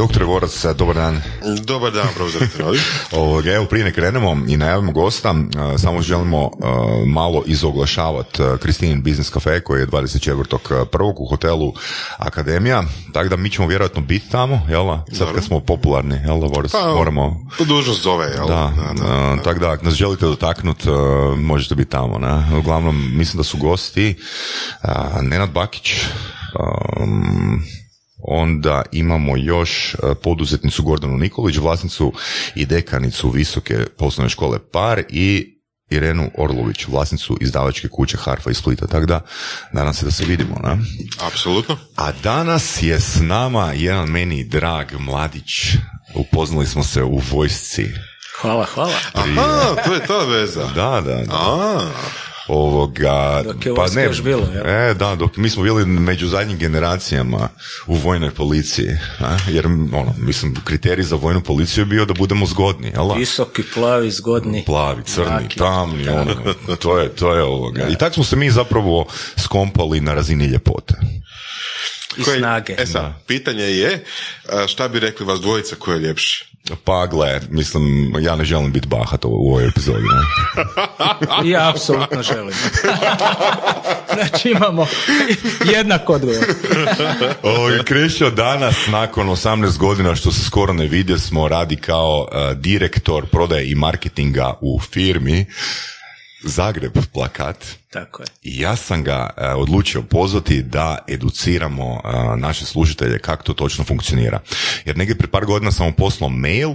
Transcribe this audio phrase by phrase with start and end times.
[0.00, 1.22] Doktore Vorac, dobar dan.
[1.64, 2.48] Dobar dan, profesor
[3.20, 5.34] Ovoga, evo prije ne krenemo i najavimo gosta,
[5.78, 6.50] samo želimo
[7.06, 11.12] malo izoglašavati Kristinin Business Cafe koji je 24.1.
[11.16, 11.74] u hotelu
[12.18, 16.46] Akademija, tako da mi ćemo vjerojatno biti tamo, jel Sad kad smo popularni, jel da
[16.46, 16.72] Vorac?
[16.72, 17.46] Pa, Moramo...
[17.58, 18.46] To dužnost zove, jel?
[18.46, 20.88] Da, da, tako da ako nas želite dotaknuti,
[21.36, 22.58] možete biti tamo, ne?
[22.58, 24.18] Uglavnom, mislim da su gosti
[25.22, 25.92] Nenad Bakić,
[27.00, 27.62] um,
[28.22, 32.12] Onda imamo još e, poduzetnicu Gordanu Nikolić, vlasnicu
[32.54, 35.56] i dekanicu Visoke poslovne škole PAR i
[35.90, 38.86] Irenu Orlović, vlasnicu izdavačke kuće Harfa iz Splita.
[38.86, 39.20] Tako da,
[39.72, 40.60] nadam se da se vidimo.
[40.62, 40.78] Ne?
[41.26, 41.78] Apsolutno.
[41.96, 45.76] A danas je s nama jedan meni drag mladić.
[46.14, 47.86] Upoznali smo se u vojsci.
[48.40, 48.92] Hvala, hvala.
[49.12, 50.64] Aha, to je ta veza.
[50.74, 51.24] Da, da.
[51.24, 51.34] da.
[51.36, 51.90] A.
[52.52, 56.58] Ovoga, dok je pa ne, još bilo, E, da, dok mi smo bili među zadnjim
[56.58, 57.48] generacijama
[57.86, 58.88] u vojnoj policiji,
[59.20, 59.36] a?
[59.48, 63.14] jer ono, mislim, kriterij za vojnu policiju je bio da budemo zgodni, jel?
[63.14, 64.64] Visoki, plavi, zgodni.
[64.66, 66.34] Plavi, crni, tamni, ono,
[66.82, 67.88] to je, to je ovoga.
[67.88, 69.06] I tako smo se mi zapravo
[69.36, 70.94] skompali na razini ljepote.
[72.16, 72.74] I snage.
[72.78, 74.04] E sad, pitanje je,
[74.68, 76.49] šta bi rekli vas dvojica ko je ljepši?
[76.84, 80.02] Pa gle, mislim, ja ne želim biti bahat u ovoj epizodi.
[80.02, 81.50] Ne?
[81.50, 82.54] ja apsolutno želim.
[84.14, 84.86] znači imamo
[85.64, 86.44] jednak odgovor.
[87.84, 93.26] Krešio danas, nakon 18 godina što se skoro ne vide, smo radi kao uh, direktor
[93.26, 95.46] prodaje i marketinga u firmi
[96.42, 97.64] Zagreb plakat.
[97.90, 98.26] Tako je.
[98.42, 103.84] I ja sam ga e, odlučio pozvati da educiramo e, naše služitelje kako to točno
[103.84, 104.40] funkcionira.
[104.84, 106.70] Jer negdje prije par godina sam mu poslao mail,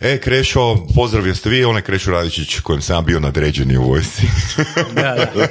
[0.00, 4.22] e Krešo, pozdrav jeste vi, onaj Krešo Radičić kojem sam ja bio nadređeni u vojsci.
[4.94, 5.48] da, da.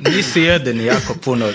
[0.10, 1.52] Nisi jedini jako puno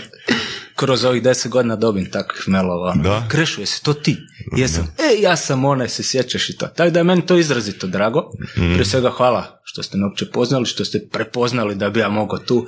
[0.75, 2.93] kroz ovih deset godina dobim takvih mailova.
[2.95, 3.27] Da.
[3.29, 4.17] Krešu, jesi to ti?
[4.57, 4.95] Jesam.
[4.99, 6.67] E, ja sam onaj, se sjećaš i to.
[6.67, 8.31] Tako da je meni to izrazito drago.
[8.57, 8.73] Mm.
[8.73, 12.39] Prije svega hvala što ste me uopće poznali, što ste prepoznali da bi ja mogao
[12.39, 12.67] tu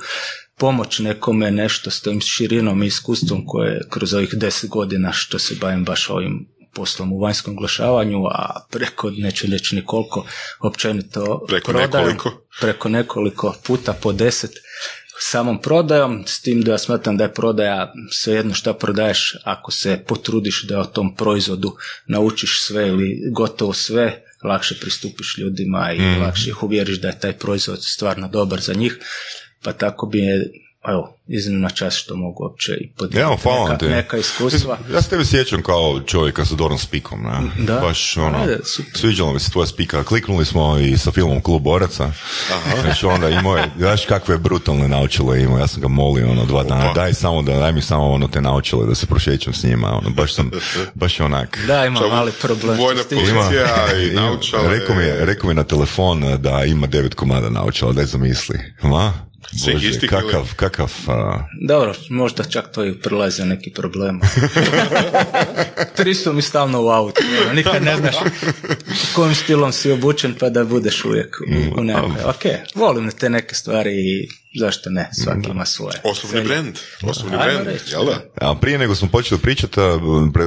[0.58, 5.54] pomoć nekome nešto s tom širinom i iskustvom koje kroz ovih deset godina što se
[5.60, 10.26] bavim baš ovim poslom u vanjskom oglašavanju, a preko, neću reći ni koliko,
[10.60, 12.30] općenito preko nekoliko.
[12.60, 14.50] preko nekoliko puta po deset
[15.20, 20.02] samom prodajom, s tim da ja smatram da je prodaja svejedno šta prodaješ, ako se
[20.06, 26.22] potrudiš da o tom proizvodu naučiš sve ili gotovo sve, lakše pristupiš ljudima i mm.
[26.22, 28.98] lakše ih uvjeriš da je taj proizvod stvarno dobar za njih.
[29.62, 30.50] Pa tako bi je
[30.88, 34.78] evo, iznimna čast što mogu uopće i podijeliti neka, neka iskustva.
[34.94, 37.64] Ja se tebe sjećam kao čovjeka sa dobrom spikom, ne?
[37.64, 37.80] Da.
[37.80, 38.58] Baš ono, Ajde,
[38.94, 40.04] sviđalo mi se tvoja spika.
[40.04, 42.12] Kliknuli smo i sa filmom Klub boraca.
[42.82, 46.64] Znači onda imao je, znaš kakve brutalne naučile imao, ja sam ga molio ono dva
[46.64, 49.98] dana, daj samo da, daj mi samo ono te naučile da se prošećam s njima,
[49.98, 50.50] ono, baš sam,
[50.94, 51.58] baš onak.
[51.66, 52.78] Da, ima mali problem.
[52.78, 54.70] Vojna policija i naučala.
[54.70, 58.58] Rekao mi, je, rekao mi na telefon da ima devet komada naučala, daj zamisli.
[58.82, 59.12] Ma?
[59.52, 60.92] Bože, kakav, kakav...
[61.60, 64.20] Dobro, možda čak to i prelaze neki problem.
[65.96, 67.22] Tristo mi stalno u autu,
[67.54, 68.14] nikad ne znaš
[69.14, 72.24] kojim stilom si obučen pa da budeš uvijek u, u nekoj.
[72.24, 76.00] Ok, volim te neke stvari i zašto ne, svaki ima svoje.
[76.04, 78.46] Osnovni brand, osnovni brand, jel da?
[78.46, 79.74] A prije nego smo počeli pričati,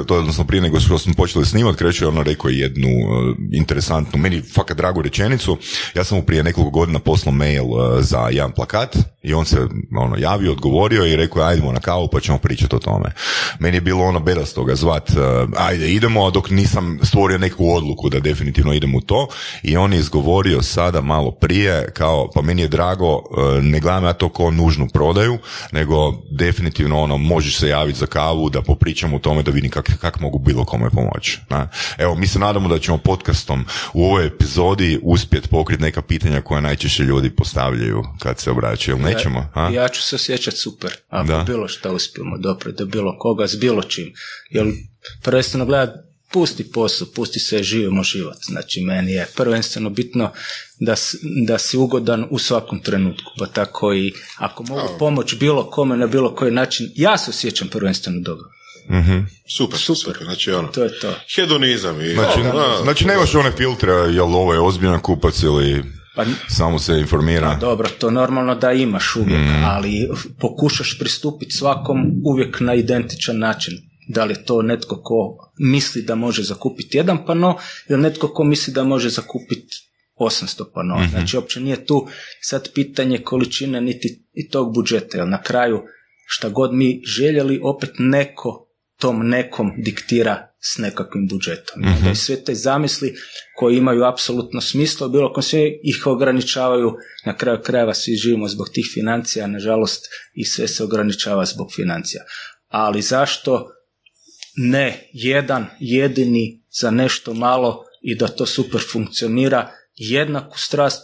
[0.07, 4.19] to odnosno prije nego što smo počeli snimati, kreću je ono rekao jednu uh, interesantnu,
[4.19, 5.57] meni fakat dragu rečenicu.
[5.95, 9.57] Ja sam mu prije nekoliko godina poslao mail uh, za jedan plakat i on se
[9.97, 13.11] ono, javio, odgovorio i rekao ajdemo na kavu pa ćemo pričati o tome.
[13.59, 15.17] Meni je bilo ono bedastoga zvat, uh,
[15.57, 19.27] ajde idemo, dok nisam stvorio neku odluku da definitivno idem u to
[19.63, 23.21] i on je izgovorio sada malo prije kao, pa meni je drago,
[23.61, 25.37] ne gledam ja to kao nužnu prodaju,
[25.71, 25.95] nego
[26.31, 30.19] definitivno ono, možeš se javiti za kavu, da popričamo o tome, da vidim kako kak
[30.19, 31.39] mogu bilo kome pomoći.
[31.97, 36.61] Evo, mi se nadamo da ćemo podcastom u ovoj epizodi uspjeti pokriti neka pitanja koja
[36.61, 39.49] najčešće ljudi postavljaju kad se obraćaju, ili nećemo?
[39.53, 39.69] A?
[39.73, 41.43] Ja ću se osjećati super, ako da.
[41.43, 44.13] bilo što uspijemo dopreti do bilo koga, s bilo čim.
[44.49, 44.67] Jer
[45.23, 48.37] prvenstveno gledati pusti posao, pusti se, živimo život.
[48.41, 50.31] Znači, meni je prvenstveno bitno
[50.79, 50.95] da,
[51.47, 53.31] da si ugodan u svakom trenutku.
[53.39, 57.67] Pa tako i ako mogu pomoći bilo kome na bilo koji način, ja se osjećam
[57.67, 58.45] prvenstveno dobro.
[58.89, 59.27] Mm-hmm.
[59.57, 60.23] Super, super, super.
[60.23, 61.13] Znači, ono, to je to.
[61.35, 62.01] Hedonizam.
[62.01, 62.39] I, znači,
[62.83, 65.83] znači nemaš one filtre, jel ovo je ozbiljan kupac ili
[66.15, 67.49] pa, samo se informira.
[67.49, 69.63] Pa dobro, to normalno da imaš uvijek, mm.
[69.65, 70.09] ali
[70.39, 76.15] pokušaš pristupiti svakom uvijek na identičan način da li je to netko ko misli da
[76.15, 77.57] može zakupiti jedan pano
[77.89, 79.89] ili netko ko misli da može zakupiti
[80.19, 81.07] 800 panova.
[81.09, 82.07] Znači, uopće nije tu
[82.41, 85.81] sad pitanje količine niti i tog budžeta, jer na kraju
[86.25, 88.65] šta god mi željeli, opet neko
[88.99, 91.83] tom nekom diktira s nekakvim budžetom.
[92.11, 93.15] I sve te zamisli
[93.55, 96.93] koje imaju apsolutno smisla, bilo kom sve ih ograničavaju,
[97.25, 102.23] na kraju krajeva svi živimo zbog tih financija, nažalost i sve se ograničava zbog financija.
[102.67, 103.67] Ali zašto
[104.61, 111.01] ne jedan jedini za nešto malo i da to super funkcionira, jednaku strast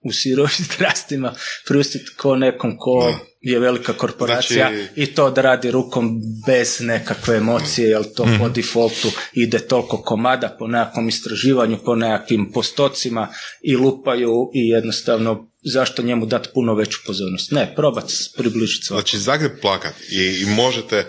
[0.00, 1.34] u sirovim strastima
[1.66, 7.36] priustiti ko nekom ko je velika korporacija Znači- i to da radi rukom bez nekakve
[7.36, 13.28] emocije, jer to po defaultu ide toliko komada po nekakvom istraživanju, po nekakvim postocima
[13.62, 17.50] i lupaju i jednostavno zašto njemu dati puno veću pozornost.
[17.50, 19.00] Ne, probat približiti svako.
[19.00, 21.06] Znači, Zagreb plakat i, i možete,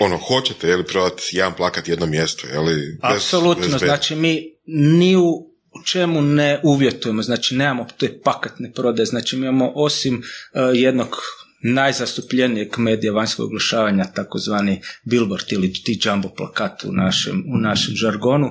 [0.00, 2.98] ono, hoćete, je li prodati jedan plakat jedno mjesto, je li?
[3.02, 9.06] Apsolutno, bez- znači mi ni u u čemu ne uvjetujemo, znači nemamo te pakatne prodaje,
[9.06, 10.22] znači mi imamo osim
[10.52, 11.16] eh, jednog
[11.62, 18.50] najzastupljenijeg medija vanjskog oglašavanja, takozvani billboard ili ti jumbo plakat u našem, u našem žargonu,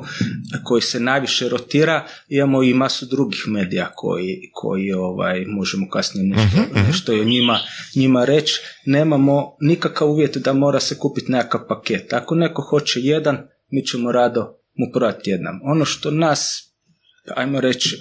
[0.64, 6.58] koji se najviše rotira, imamo i masu drugih medija koji, koji ovaj, možemo kasnije nešto,
[6.88, 7.60] nešto i o njima,
[7.96, 8.62] njima reći.
[8.86, 12.14] Nemamo nikakav uvjet da mora se kupiti nekakav paket.
[12.14, 13.38] Ako neko hoće jedan,
[13.72, 15.60] mi ćemo rado mu prodati jedan.
[15.64, 16.72] Ono što nas
[17.36, 18.00] ajmo reći, e,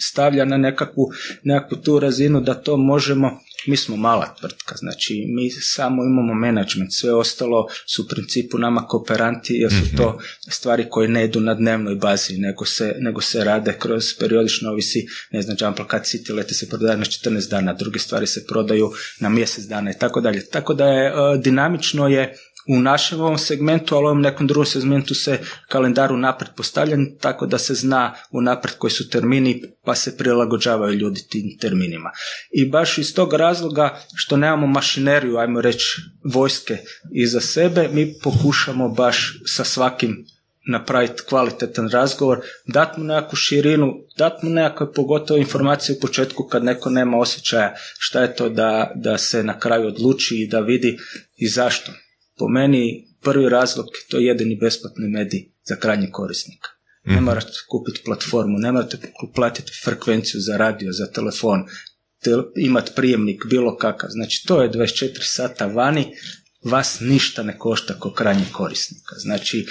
[0.00, 1.10] stavlja na nekakvu,
[1.42, 6.92] nekakvu tu razinu da to možemo, mi smo mala tvrtka, znači mi samo imamo management,
[6.92, 10.18] sve ostalo su u principu nama kooperanti jer su to
[10.50, 15.06] stvari koje ne idu na dnevnoj bazi, nego se, nego se rade kroz periodično ovisi,
[15.30, 18.92] ne znam, jump plakat City lete se prodaje na 14 dana, druge stvari se prodaju
[19.20, 20.46] na mjesec dana i tako dalje.
[20.46, 22.36] Tako da je e, dinamično je
[22.68, 27.46] u našem ovom segmentu, ali u ovom nekom drugom segmentu se kalendar unaprijed postavljen tako
[27.46, 32.10] da se zna unaprijed koji su termini pa se prilagođavaju ljudi tim terminima.
[32.50, 36.78] I baš iz tog razloga što nemamo mašineriju, ajmo reći, vojske
[37.14, 40.26] iza sebe, mi pokušamo baš sa svakim
[40.66, 46.64] napraviti kvalitetan razgovor, dati mu nekakvu širinu, dati mu nekakve pogotovo informacije u početku kad
[46.64, 50.98] neko nema osjećaja šta je to da, da se na kraju odluči i da vidi
[51.36, 51.92] i zašto.
[52.36, 56.68] Po meni prvi razlog to je jedini besplatni medij za krajnjeg korisnika.
[57.04, 58.98] Ne morate kupiti platformu, ne morate
[59.34, 61.64] platiti frekvenciju za radio, za telefon,
[62.22, 64.10] te, imati prijemnik bilo kakav.
[64.10, 66.06] Znači to je 24 sata vani,
[66.64, 69.14] vas ništa ne košta kao krajnjeg korisnika.
[69.18, 69.66] Znači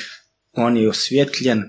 [0.51, 1.63] on je osvjetljen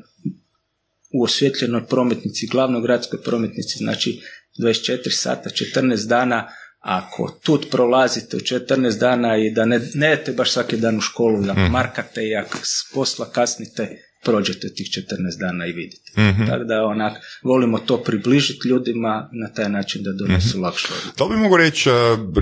[1.14, 4.20] u osvjetljenoj prometnici, glavnoj gradskoj prometnici, znači
[4.58, 6.48] 24 sata, 14 dana,
[6.86, 11.00] ako tut prolazite u 14 dana i da ne, ne idete baš svaki dan u
[11.00, 13.88] školu, da markate i ako s posla kasnite,
[14.24, 16.12] prođete tih 14 dana i vidite.
[16.46, 17.12] Tako da onak,
[17.42, 21.18] volimo to približiti ljudima na taj način da donesu lakše odluke.
[21.18, 21.92] Da li bi mogu reći, eh,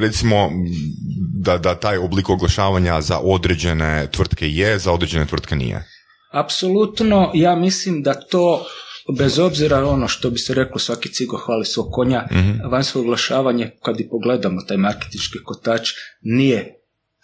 [0.00, 0.50] recimo,
[1.34, 5.84] da, da taj oblik oglašavanja za određene tvrtke je, za određene tvrtke nije?
[6.32, 8.66] Apsolutno, ja mislim da to
[9.12, 12.28] bez obzira ono što bi se reklo svaki cigo hvali svog konja,
[12.70, 15.90] vanjsko oglašavanje kad i pogledamo taj marketinški kotač
[16.22, 16.74] nije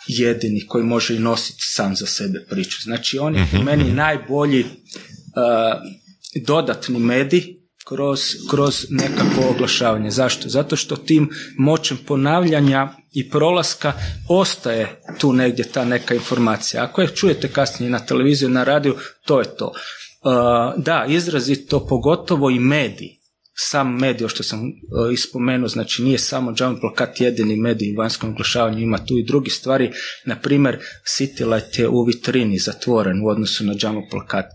[0.07, 2.83] jedini koji može i nositi sam za sebe priču.
[2.83, 4.69] Znači on je po meni najbolji uh,
[6.47, 10.11] dodatni medij kroz, kroz nekakvo oglašavanje.
[10.11, 10.49] Zašto?
[10.49, 13.93] Zato što tim moćem ponavljanja i prolaska
[14.29, 16.85] ostaje tu negdje ta neka informacija.
[16.85, 19.73] Ako je čujete kasnije na televiziju, na radiju, to je to.
[20.23, 23.21] Uh, da, izrazito pogotovo i mediji
[23.55, 28.31] sam medij, što sam uh, ispomenuo, znači nije samo jump plakat jedini medij u vanjskom
[28.31, 29.91] oglašavanju, ima tu i drugi stvari.
[30.27, 30.79] Na primjer,
[31.17, 34.47] City Light je u vitrini zatvoren u odnosu na jump plakat.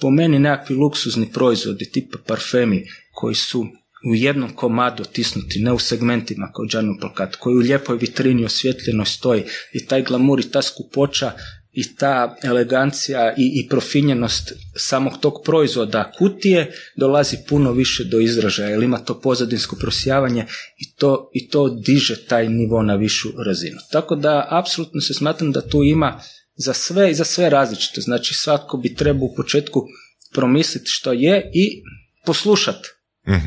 [0.00, 2.84] Po meni nekakvi luksuzni proizvodi tipa parfemi
[3.14, 3.66] koji su
[4.10, 9.04] u jednom komadu otisnuti, ne u segmentima kao jump plakat, koji u lijepoj vitrini osvjetljeno
[9.04, 11.32] stoji i taj glamur i ta skupoća
[11.80, 18.68] i ta elegancija i, i profinjenost samog tog proizvoda kutije dolazi puno više do izražaja
[18.68, 20.46] jer ima to pozadinsko prosjavanje
[20.78, 23.78] i to, i to diže taj nivo na višu razinu.
[23.92, 26.20] Tako da apsolutno se smatram da tu ima
[26.56, 28.00] za sve i za sve različito.
[28.00, 29.86] Znači svatko bi trebao u početku
[30.32, 31.82] promisliti što je i
[32.26, 32.88] poslušati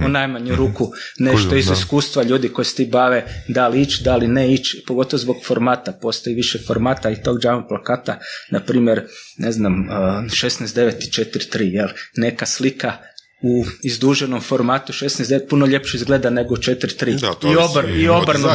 [0.06, 1.74] u najmanju ruku nešto iz da.
[1.74, 5.36] iskustva ljudi koji se ti bave da li ići, da li ne ići, pogotovo zbog
[5.46, 8.20] formata, postoji više formata i tog jump plakata,
[8.52, 9.04] na primjer,
[9.38, 11.88] ne znam, uh, 16.9 i 4.3, jel,
[12.18, 12.98] neka slika
[13.44, 18.50] u izduženom formatu 16.9 puno ljepše izgleda nego 4.3 Da, to i, obr, i obrnuto.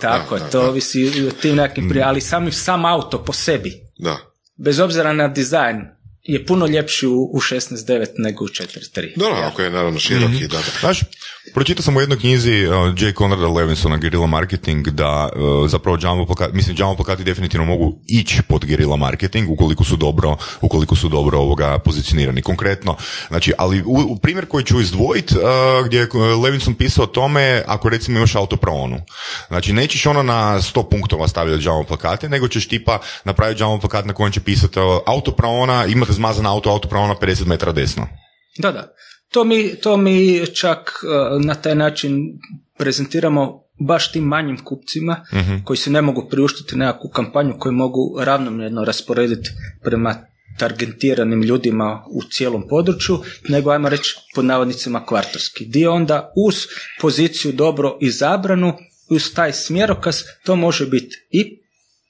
[0.00, 3.24] Tako da, je, da, to ovisi i o tim nekim prije, ali sam, sam auto
[3.24, 4.16] po sebi, Da.
[4.56, 5.76] bez obzira na dizajn,
[6.22, 9.16] je puno ljepši u, u 16.9 nego u 4.3.
[9.16, 10.62] Da, da, ako je naravno široki, da, da.
[10.80, 11.00] Znaš,
[11.54, 13.12] pročitao sam u jednoj knjizi uh, J.
[13.12, 18.42] Conrada Levinsona Guerrilla Marketing da uh, zapravo jumbo plakati, mislim jumbo plakati definitivno mogu ići
[18.48, 22.42] pod guerrilla marketing ukoliko su dobro, ukoliko su dobro ovoga pozicionirani.
[22.42, 22.96] Konkretno,
[23.28, 26.08] znači, ali u, u primjer koji ću izdvojiti uh, gdje je
[26.42, 29.00] Levinson pisao o tome ako recimo imaš auto pro onu.
[29.48, 34.04] Znači, nećeš ono na 100 punktova stavljati jumbo plakate, nego ćeš tipa napraviti jumbo plakat
[34.04, 35.32] na kojem će pisati uh, auto
[36.16, 38.06] pro ona, imate zmazan auto, auto pro ona 50 metara desno.
[38.58, 38.94] Da, da.
[39.32, 42.18] To mi, to mi čak uh, na taj način
[42.78, 45.24] prezentiramo baš tim manjim kupcima
[45.64, 49.50] koji se ne mogu priuštiti nekakvu kampanju koju mogu ravnomjerno rasporediti
[49.82, 50.14] prema
[50.58, 55.64] targetiranim ljudima u cijelom području, nego ajmo reći pod navodnicima kvartovski.
[55.64, 56.54] Dio onda uz
[57.00, 58.72] poziciju dobro izabranu,
[59.10, 61.60] uz taj smjerokaz, to može biti i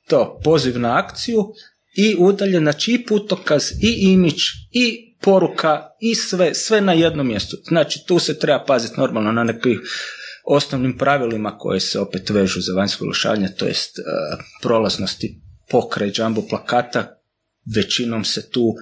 [0.09, 1.45] to poziv na akciju
[1.97, 7.56] i udaljen, znači i putokaz, i imidž, i poruka, i sve, sve na jednom mjestu.
[7.68, 9.78] Znači tu se treba paziti normalno na nekih
[10.44, 14.02] osnovnim pravilima koje se opet vežu za vanjsko oglašavanje, to jest e,
[14.62, 17.20] prolaznosti pokraj jumbo plakata,
[17.76, 18.75] većinom se tu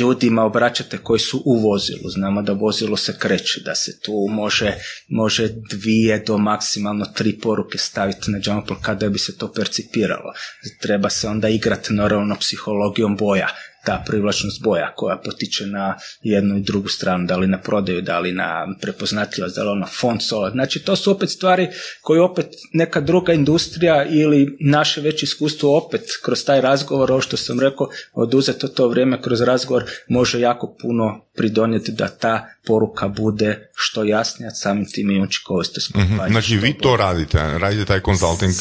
[0.00, 2.10] ljudima obraćate koji su u vozilu.
[2.10, 4.74] Znamo da vozilo se kreće, da se tu može,
[5.08, 10.32] može dvije do maksimalno tri poruke staviti na jumbo plakat da bi se to percipiralo.
[10.80, 13.48] Treba se onda igrati naravno psihologijom boja
[13.88, 18.18] ta privlačnost boja koja potiče na jednu i drugu stranu, da li na prodaju, da
[18.18, 20.50] li na prepoznatljivost, da li na font sola.
[20.50, 21.68] Znači to su opet stvari
[22.02, 27.36] koje opet neka druga industrija ili naše već iskustvo opet kroz taj razgovor, ovo što
[27.36, 33.67] sam rekao, oduzeto to vrijeme kroz razgovor može jako puno pridonijeti da ta poruka bude
[33.80, 35.94] što jasnija, samim tim i učinkovitost.
[35.94, 38.52] Mhm, Znači vi to radite, radite taj consulting?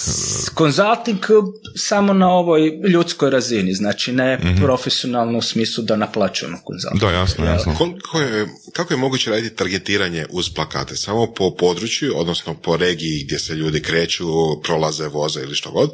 [0.53, 1.19] Konzulting
[1.75, 7.01] samo na ovoj ljudskoj razini, znači ne profesionalno u smislu da naplaćujemo konzulting.
[7.01, 7.75] Da, jasno, jasno.
[7.77, 10.95] Koliko je, kako je moguće raditi targetiranje uz plakate?
[10.95, 14.27] Samo po području, odnosno po regiji gdje se ljudi kreću,
[14.63, 15.91] prolaze, voze ili što god?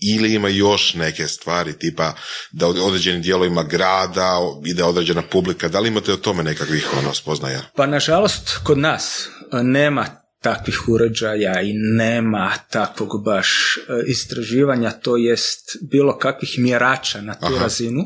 [0.00, 2.14] Ili ima još neke stvari tipa
[2.52, 5.68] da u određenim dijelovima grada ide određena publika?
[5.68, 7.60] Da li imate o tome nekakvih ono, spoznaja?
[7.76, 10.06] Pa nažalost kod nas e, nema
[10.40, 17.46] takvih uređaja i nema takvog baš e, istraživanja, to jest bilo kakvih mjerača na tu
[17.46, 17.62] Aha.
[17.62, 18.02] razinu.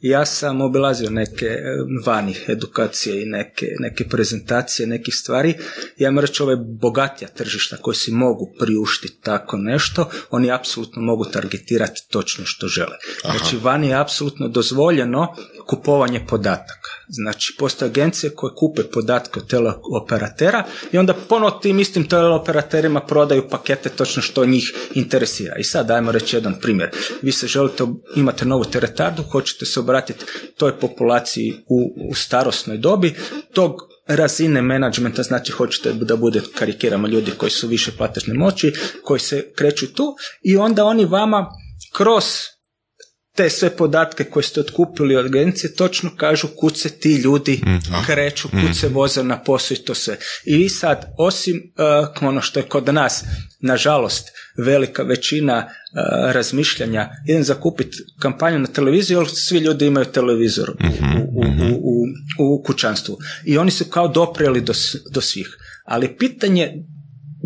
[0.00, 1.62] Ja sam obilazio neke e,
[2.06, 5.54] vani edukacije i neke, neke prezentacije nekih stvari.
[5.96, 11.24] Ja moram reći ove bogatija tržišta koji si mogu priuštiti tako nešto, oni apsolutno mogu
[11.24, 12.96] targetirati točno što žele.
[13.20, 15.34] Znači vani je apsolutno dozvoljeno
[15.68, 16.90] kupovanje podataka.
[17.08, 23.48] Znači postoje agencije koje kupe podatke od teleoperatera i onda ponovo tim istim teleoperaterima prodaju
[23.48, 25.56] pakete točno što njih interesira.
[25.58, 26.90] I sad dajmo reći jedan primjer.
[27.22, 27.84] Vi se želite,
[28.16, 30.24] imate novu teretardu, hoćete se obratiti
[30.56, 33.14] toj populaciji u, u starosnoj dobi,
[33.52, 33.74] tog
[34.06, 38.72] razine menadžmenta, znači hoćete da bude, karikiramo ljudi koji su više platežne moći,
[39.04, 41.46] koji se kreću tu i onda oni vama
[41.92, 42.24] kroz
[43.38, 47.60] te sve podatke koje ste otkupili od agencije točno kažu kud se ti ljudi
[48.06, 50.16] kreću, kud se voze na posao i to sve.
[50.44, 51.56] I vi sad, osim
[52.20, 53.24] uh, ono što je kod nas,
[53.60, 60.70] nažalost, velika većina uh, razmišljanja, idem zakupiti kampanju na televiziju, jer svi ljudi imaju televizor
[60.70, 60.74] u,
[61.34, 62.04] u, u,
[62.38, 63.18] u, u kućanstvu.
[63.44, 64.72] I oni su kao dopreli do,
[65.14, 65.56] do svih.
[65.84, 66.72] Ali pitanje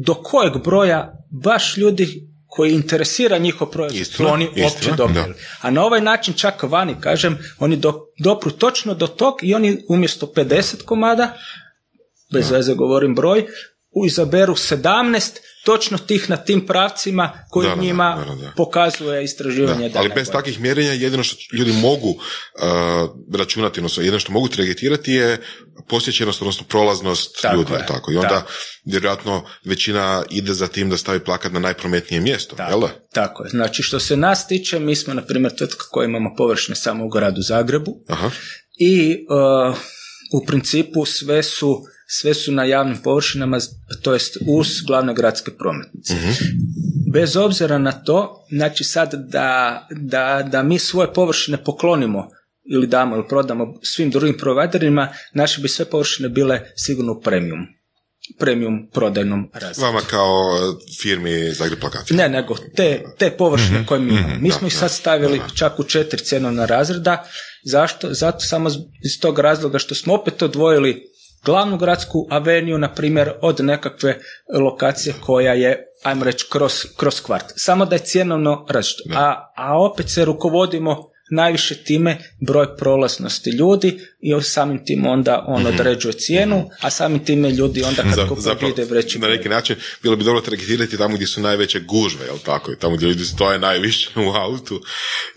[0.06, 5.34] do kojeg broja baš ljudi koji interesira njihov proizvod, Istina, oni uopće dobili.
[5.60, 9.84] A na ovaj način čak vani, kažem, oni do, dopru točno do tog i oni
[9.88, 11.36] umjesto 50 komada,
[12.32, 13.46] bez veze govorim broj,
[13.94, 15.20] u izaberu 17
[15.64, 18.52] točno tih na tim pravcima koji Da, njima da, da, da.
[18.56, 19.88] pokazuje istraživanje.
[19.88, 20.32] Da, ali bez najbolje.
[20.32, 22.16] takvih mjerenja jedino što ljudi mogu uh,
[23.34, 25.40] računati, odnosno jedino što mogu targetirati je
[25.88, 27.72] posjećenost, odnosno prolaznost Tako ljudi.
[27.72, 28.12] je, Tako.
[28.12, 28.46] I onda da.
[28.84, 32.56] vjerojatno većina ide za tim da stavi plakat na najprometnije mjesto.
[32.58, 33.06] Jel Tako, da?
[33.12, 33.50] tako je.
[33.50, 37.08] Znači što se nas tiče, mi smo na primjer tvrtka koja imamo površine samo u
[37.08, 38.30] gradu Zagrebu Aha.
[38.78, 39.16] i
[39.70, 39.76] uh,
[40.32, 41.82] u principu sve su
[42.14, 43.58] sve su na javnim površinama,
[44.02, 46.14] to jest uz glavne gradske prometnice.
[47.12, 52.28] Bez obzira na to, znači sad da, da, da mi svoje površine poklonimo
[52.72, 57.58] ili damo ili prodamo svim drugim providerima, naše bi sve površine bile sigurno u premium,
[58.38, 59.86] premium prodajnom razredu.
[59.86, 60.52] Vama kao
[61.02, 62.14] firmi Zagreb plakati.
[62.14, 64.34] Ne, nego te, te površine koje mi imamo.
[64.40, 65.48] Mi da, smo ih da, sad stavili da.
[65.54, 67.24] čak u četiri cjenovna razreda.
[67.64, 68.14] Zašto?
[68.14, 68.70] Zato samo
[69.04, 71.11] iz tog razloga što smo opet odvojili
[71.44, 74.18] glavnu gradsku aveniju, na primjer, od nekakve
[74.54, 77.52] lokacije koja je, ajmo reći, kroz, kroz kvart.
[77.56, 79.10] Samo da je cjenovno različito.
[79.16, 85.66] A, a opet se rukovodimo najviše time broj prolaznosti ljudi i samim tim onda on
[85.66, 89.76] određuje cijenu, a samim time ljudi onda kad kupuju zapravo, vide vreći na neki način
[90.02, 92.72] bilo bi dobro targetirati tamo gdje su najveće gužve, jel tako?
[92.72, 94.80] I tamo gdje ljudi stoje najviše u autu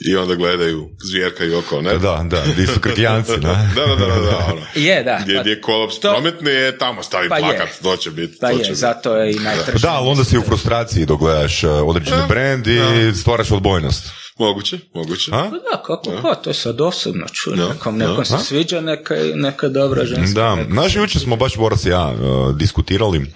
[0.07, 1.97] i onda gledaju, zvjerkaju oko, ne?
[1.97, 3.69] Da, da, di su krkljanci, da.
[3.75, 4.61] Da, da, da, da, da, ono.
[4.87, 5.19] Je, da.
[5.23, 7.41] Gdje, pa- gdje je kolaps to- prometni, je tamo stavi Pa je.
[7.41, 8.37] plakat, to će biti.
[8.41, 9.81] Pa to je, će zato je i najtraženije.
[9.81, 12.79] Da, ali onda si u frustraciji dok gledaš uh, određeni Da, brand i
[13.21, 14.25] stvaraš odbojnost.
[14.39, 15.31] Moguće, moguće.
[15.33, 15.37] A?
[15.43, 19.15] Pa Da, kako ko, to je sad osobno čuj, Da, nekom, nekom se sviđa, neka,
[19.35, 20.33] neka dobra ženska.
[20.35, 23.31] Da, neka- znaš, jučer smo baš Boras i ja uh, diskutirali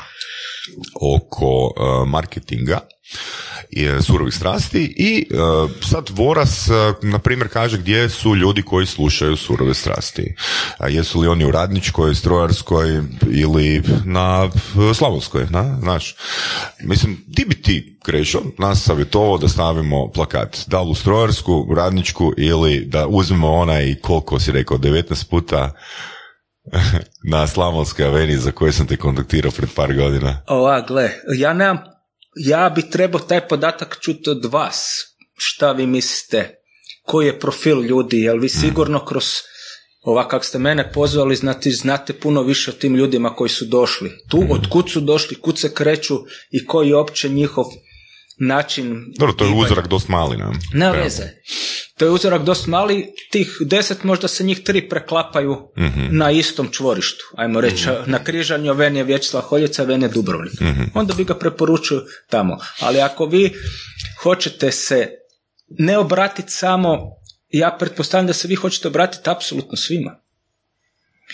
[1.01, 2.79] oko uh, marketinga
[3.69, 6.75] i surovih strasti i uh, sad Voras, uh,
[7.09, 10.35] na primjer, kaže gdje su ljudi koji slušaju surove strasti.
[10.77, 14.49] A jesu li oni u radničkoj, strojarskoj ili na
[14.95, 16.15] slavonskoj, na, znaš.
[16.83, 21.75] Mislim, ti bi ti, Krešo, nas savjetovao da stavimo plakat, da li u strojarsku, u
[21.75, 25.71] radničku ili da uzmemo onaj, koliko si rekao, 19 puta
[27.31, 30.41] na Slavonskoj aveni za koje sam te kontaktirao pred par godina.
[30.47, 31.77] Ova, gle, ja nemam,
[32.35, 35.05] ja bi trebao taj podatak čuti od vas.
[35.37, 36.55] Šta vi mislite?
[37.05, 38.21] Koji je profil ljudi?
[38.21, 39.25] Jel vi sigurno kroz
[40.01, 44.11] ova kak ste mene pozvali, znate, znate puno više o tim ljudima koji su došli.
[44.29, 46.17] Tu, od kud su došli, kud se kreću
[46.51, 47.65] i koji je opće njihov
[48.39, 50.45] način Dobro, to je uzorak dosta mali, ne?
[50.73, 51.23] Ne veze.
[51.97, 55.71] To je uzorak dosta mali, tih deset možda se njih tri preklapaju
[56.11, 57.23] na istom čvorištu.
[57.35, 60.53] Ajmo reći, na križanju ven je Vječslav Holjica, ven je Dubrovnik.
[60.93, 62.57] Onda bi ga preporučio tamo.
[62.79, 63.53] Ali ako vi
[64.23, 65.07] hoćete se
[65.69, 66.97] ne obratiti samo,
[67.49, 70.19] ja pretpostavljam da se vi hoćete obratiti apsolutno svima.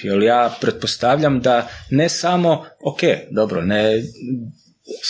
[0.04, 3.00] Jer ja pretpostavljam da ne samo, ok,
[3.32, 4.02] dobro, ne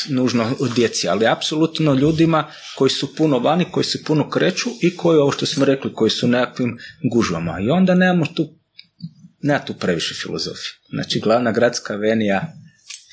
[0.10, 4.98] nužno u djeci, ali apsolutno ljudima koji su puno vani, koji se puno kreću i
[4.98, 6.77] koji, ovo što smo rekli, koji su nekakvim
[7.12, 7.60] gužvama.
[7.62, 8.60] I onda nemamo tu,
[9.41, 10.72] nema tu previše filozofije.
[10.89, 12.53] Znači, glavna gradska avenija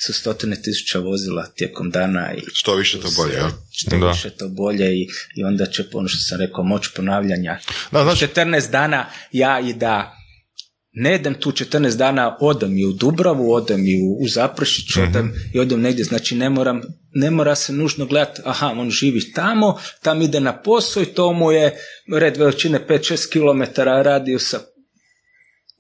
[0.07, 3.51] su stotine tisuća vozila tijekom dana i Što više to bolje, ja?
[3.71, 4.11] što Da.
[4.11, 7.59] više to bolje i, i onda će, ono što sam rekao, moć ponavljanja.
[7.93, 10.22] Da, znaš, 14 dana ja i da
[10.93, 15.33] ne idem tu 14 dana, odem i u Dubravu, odem i u, u Zaprešić, odem
[15.55, 16.83] i odem negdje, znači ne moram,
[17.15, 21.33] ne mora se nužno gledati, aha, on živi tamo, tam ide na posao i to
[21.33, 21.79] mu je
[22.15, 24.61] red veličine 5-6 km radijusa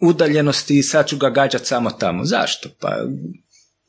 [0.00, 2.24] udaljenosti i sad ću ga gađati samo tamo.
[2.24, 2.68] Zašto?
[2.80, 2.96] Pa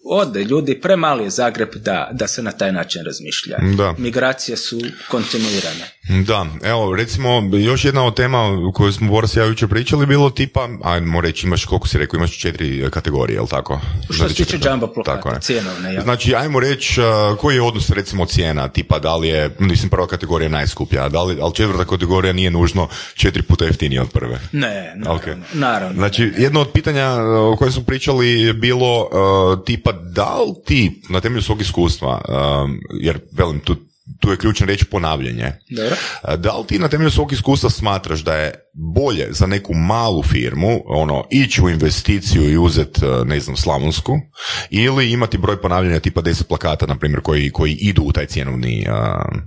[0.06, 3.58] ode ljudi, premali je Zagreb da, da se na taj način razmišlja.
[3.78, 3.96] Da.
[3.98, 5.86] Migracije su kontinuirane.
[6.24, 10.06] Da, evo, recimo, još jedna od tema u kojoj smo Boras i ja jučer pričali
[10.06, 13.80] bilo tipa, ajmo reći, imaš, koliko si rekao, imaš četiri kategorije, jel tako?
[14.04, 15.42] Što se Znači, tiče četiri- jumbo Tako plakata, je.
[15.42, 16.02] cijenovne, ja.
[16.02, 20.08] Znači, ajmo reći, uh, koji je odnos recimo cijena, tipa da li je, mislim, prva
[20.08, 24.40] kategorija najskuplja, da li, ali četvrta kategorija nije nužno četiri puta jeftinija od prve.
[24.52, 25.14] Ne, naravno.
[25.14, 25.38] Ok.
[25.54, 25.96] naravno.
[25.96, 30.54] Znači, jedno od pitanja uh, o kojem smo pričali je bilo uh, tipa da li
[30.66, 33.76] ti na temelju svog iskustva, um, jer velim, tu,
[34.20, 35.96] tu je ključna riječ ponavljanje, Dobro.
[36.24, 38.54] uh, da li ti na temelju svog iskustva smatraš da je
[38.96, 44.20] bolje za neku malu firmu, ono, ići u investiciju i uzeti, uh, ne znam, slavonsku,
[44.70, 48.86] ili imati broj ponavljanja tipa 10 plakata, na primjer, koji, koji idu u taj cjenovni
[48.90, 49.42] uh,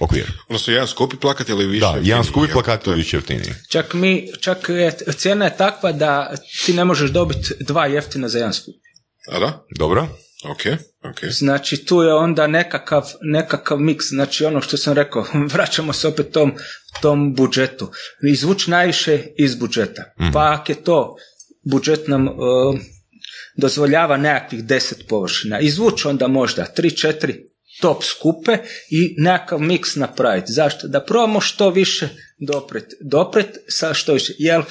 [0.00, 0.32] okvir.
[0.48, 1.80] Odnosno, jedan skupi plakat ili više?
[1.80, 3.52] Da, jedan jeftiniji, skupi plakat je više jeftiniji.
[3.68, 6.34] Čak mi, čak je, cijena je takva da
[6.66, 8.74] ti ne možeš dobiti dva jeftina za jedan skup.
[9.28, 9.66] A da?
[9.78, 10.08] Dobro?
[10.44, 10.60] Ok,
[11.10, 11.30] ok.
[11.30, 16.32] Znači tu je onda nekakav, nekakav miks, znači ono što sam rekao, vraćamo se opet
[16.32, 16.52] tom,
[17.00, 17.90] tom budžetu.
[18.22, 20.02] Izvući najviše iz budžeta.
[20.32, 21.16] Pa ako je to,
[21.70, 22.30] budžet nam e,
[23.56, 27.49] dozvoljava nekakvih deset površina, izvući onda možda tri, četiri
[27.80, 28.58] top skupe
[28.90, 30.52] i nekakav miks napraviti.
[30.52, 30.88] Zašto?
[30.88, 32.08] Da probamo što više
[32.40, 34.32] dopret, dopret sa što više.
[34.38, 34.62] Jer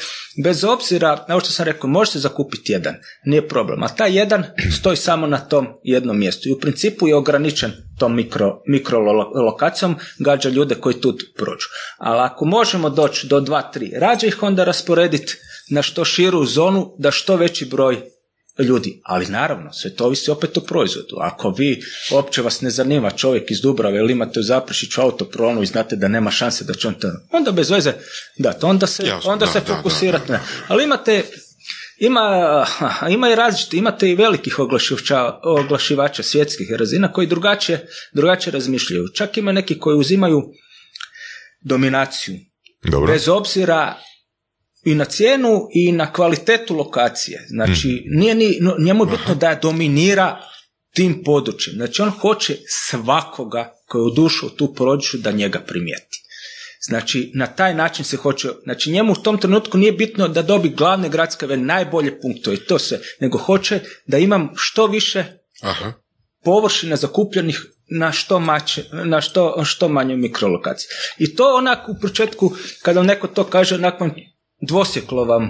[0.43, 2.95] bez obzira, na ovo što sam rekao, možete zakupiti jedan,
[3.26, 3.84] nije problem.
[3.84, 4.43] A taj jedan
[4.80, 10.50] stoji samo na tom jednom mjestu i u principu je ograničen tom mikro, mikrolokacijom, gađa
[10.50, 11.67] ljude koji tu prođu.
[11.98, 15.36] Ali ako možemo doći do dva, tri, rađe ih onda rasporediti
[15.69, 18.02] na što širu zonu, da što veći broj
[18.60, 19.02] ljudi.
[19.04, 21.15] Ali naravno, sve to ovisi opet o proizvodu.
[21.19, 25.65] Ako vi, uopće vas ne zanima čovjek iz Dubrave ili imate u Zaprešiću autopronu i
[25.65, 27.08] znate da nema šanse da će on to...
[27.32, 27.93] Onda bez veze,
[28.38, 30.26] da, to onda se, Jasno, onda da, se fokusirate.
[30.28, 31.24] da, da, na- Ali imate,
[31.98, 32.65] ima,
[33.10, 39.08] ima i različite, imate i velikih oglašivača, oglašivača svjetskih razina koji drugačije, drugačije razmišljaju.
[39.13, 40.41] Čak ima neki koji uzimaju
[41.62, 42.36] dominaciju.
[42.91, 43.13] Dobro.
[43.13, 43.95] Bez obzira
[44.84, 47.46] i na cijenu i na kvalitetu lokacije.
[47.50, 50.42] Znači, nije ni, no, njemu je bitno da dominira
[50.94, 51.76] tim područjem.
[51.76, 54.06] Znači, on hoće svakoga koji je
[54.46, 56.24] u tu području da njega primijeti.
[56.82, 60.70] Znači, na taj način se hoće, znači njemu u tom trenutku nije bitno da dobi
[60.70, 65.26] glavne gradske ove najbolje punktove i to sve, nego hoće da imam što više
[65.62, 65.94] Aha.
[66.44, 70.89] površina zakupljenih na što, mače, na što, što manje mikrolokaciji.
[71.18, 74.12] I to onako u početku, kada vam neko to kaže, nakon
[74.62, 75.50] dvosjeklo vam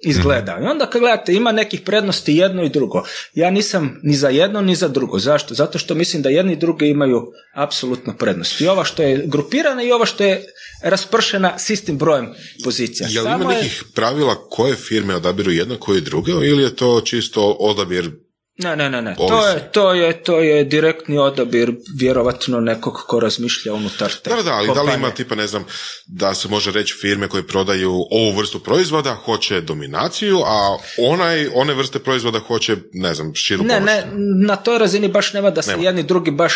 [0.00, 0.58] izgleda.
[0.60, 3.02] I onda kad gledate, ima nekih prednosti jedno i drugo.
[3.34, 5.18] Ja nisam ni za jedno ni za drugo.
[5.18, 5.54] Zašto?
[5.54, 8.60] Zato što mislim da jedni i drugi imaju apsolutno prednost.
[8.60, 10.44] I ova što je grupirana i ova što je
[10.82, 12.28] raspršena s istim brojem
[12.64, 13.08] pozicija.
[13.10, 17.00] Jel Samo ima je- nekih pravila koje firme odabiru jedno, koje druge, ili je to
[17.00, 18.10] čisto odabir
[18.58, 19.14] Ne, ne, ne, ne.
[19.14, 24.42] To je, to, je, to je direktni odabir vjerovatno nekog ko razmišlja unutar te Da,
[24.42, 25.64] da, ali da li ima tipa, ne znam,
[26.06, 31.74] da se može reći firme koje prodaju ovu vrstu proizvoda hoće dominaciju, a onaj, one
[31.74, 34.04] vrste proizvoda hoće, ne znam, širu Ne, ne,
[34.46, 35.82] na toj razini baš nema da se Nema.
[35.82, 36.54] jedni drugi baš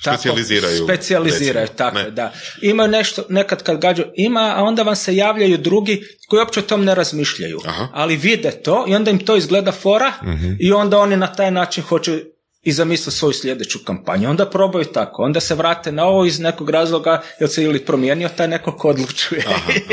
[0.00, 2.10] Specijaliziraju, specijaliziraju, tako Ne.
[2.10, 2.32] da.
[2.62, 6.62] Imaju nešto, nekad kad gađu, ima, a onda vam se javljaju drugi koji uopće o
[6.62, 7.88] tom ne razmišljaju, Aha.
[7.92, 10.12] ali vide to i onda im to izgleda fora
[10.58, 12.24] i onda oni na taj način hoće
[12.62, 14.30] i zamisle svoju sljedeću kampanju.
[14.30, 18.28] Onda probaju tako, onda se vrate na ovo iz nekog razloga jer se ili promijenio
[18.36, 19.44] taj neko ko odlučuje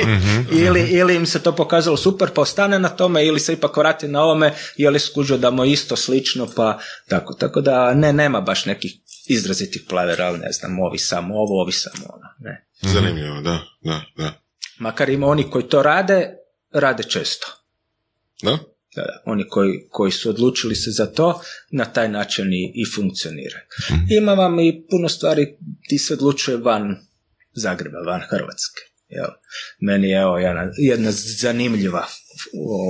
[0.65, 4.07] ili, ili im se to pokazalo super pa ostane na tome ili se ipak vrati
[4.07, 7.33] na ovome jer je skužio da mu isto slično pa tako.
[7.33, 8.91] Tako da ne, nema baš nekih
[9.27, 12.27] izrazitih plavera, ali ne znam, ovi samo ovo, ovi samo ono.
[12.39, 12.67] Ne.
[12.81, 14.41] Zanimljivo, da, da, da.
[14.79, 16.33] Makar ima oni koji to rade,
[16.71, 17.47] rade često.
[18.43, 18.57] Da?
[18.95, 22.95] Da, da, oni koji, koji su odlučili se za to, na taj način i, i
[22.95, 23.63] funkcioniraju.
[24.19, 25.57] Ima vam i puno stvari
[25.89, 26.95] ti se odlučuje van
[27.53, 28.81] Zagreba, van Hrvatske.
[29.07, 29.29] Jel?
[29.79, 32.05] Meni je evo jedna, jedna zanimljiva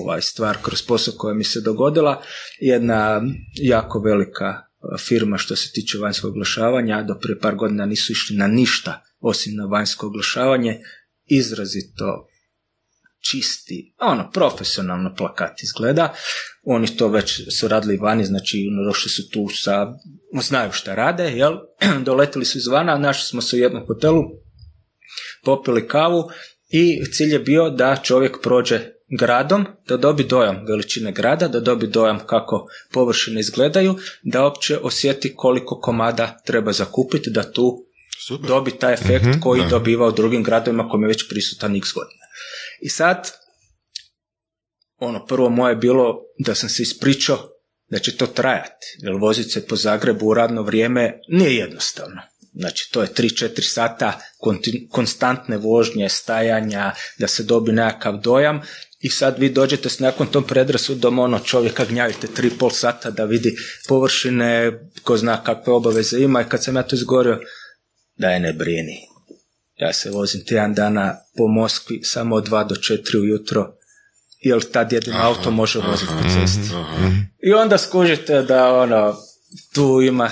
[0.04, 2.23] ovaj, stvar kroz posao koja mi se dogodila.
[2.60, 3.21] Jedna
[3.54, 4.66] jako velika
[5.08, 9.56] firma što se tiče vanjskog oglašavanja, do prije par godina nisu išli na ništa osim
[9.56, 10.80] na vanjsko oglašavanje,
[11.26, 12.28] izrazito
[13.32, 16.13] čisti, ono, profesionalno plakat izgleda.
[16.63, 19.88] Oni to već su radili vani, znači ono, došli su tu sa,
[20.41, 21.58] znaju šta rade, jel?
[22.06, 24.23] Doletili su izvana, našli smo se u jednom hotelu,
[25.43, 26.30] popili kavu
[26.69, 31.88] i cilj je bio da čovjek prođe gradom, da dobi dojam veličine grada, da dobi
[31.88, 37.88] dojam kako površine izgledaju, da opće osjeti koliko komada treba zakupiti, da tu
[38.28, 38.48] Super.
[38.48, 39.67] dobi taj efekt koji da.
[39.67, 42.26] dobiva u drugim gradovima kojim je već prisutan x godina.
[42.82, 43.32] I sad,
[44.98, 47.50] ono prvo moje je bilo da sam se ispričao
[47.89, 52.22] da će to trajati, jer voziti se po Zagrebu u radno vrijeme nije jednostavno.
[52.54, 58.62] Znači, to je 3-4 sata konti- konstantne vožnje, stajanja, da se dobi nekakav dojam
[58.99, 63.55] i sad vi dođete s nakon tom predrasudom, ono čovjeka gnjavite 3,5 sata da vidi
[63.88, 67.39] površine, ko zna kakve obaveze ima i kad sam ja to izgovorio,
[68.17, 68.99] daj ne brini.
[69.75, 73.73] Ja se vozim tjedan dana po Moskvi samo od 2 do 4 ujutro,
[74.39, 76.73] jer tad jedino auto može voziti po cesti.
[77.43, 79.15] I onda skužite da ono,
[79.73, 80.29] tu ima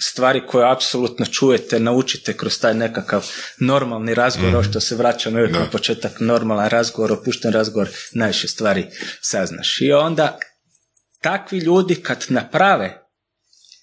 [0.00, 3.26] stvari koje apsolutno čujete, naučite kroz taj nekakav
[3.60, 8.86] normalni razgovor, ovo što se vraćamo uvijek na početak, normalan razgovor, opušten razgovor, najviše stvari
[9.20, 9.80] saznaš.
[9.80, 10.38] I onda
[11.20, 13.02] takvi ljudi kad naprave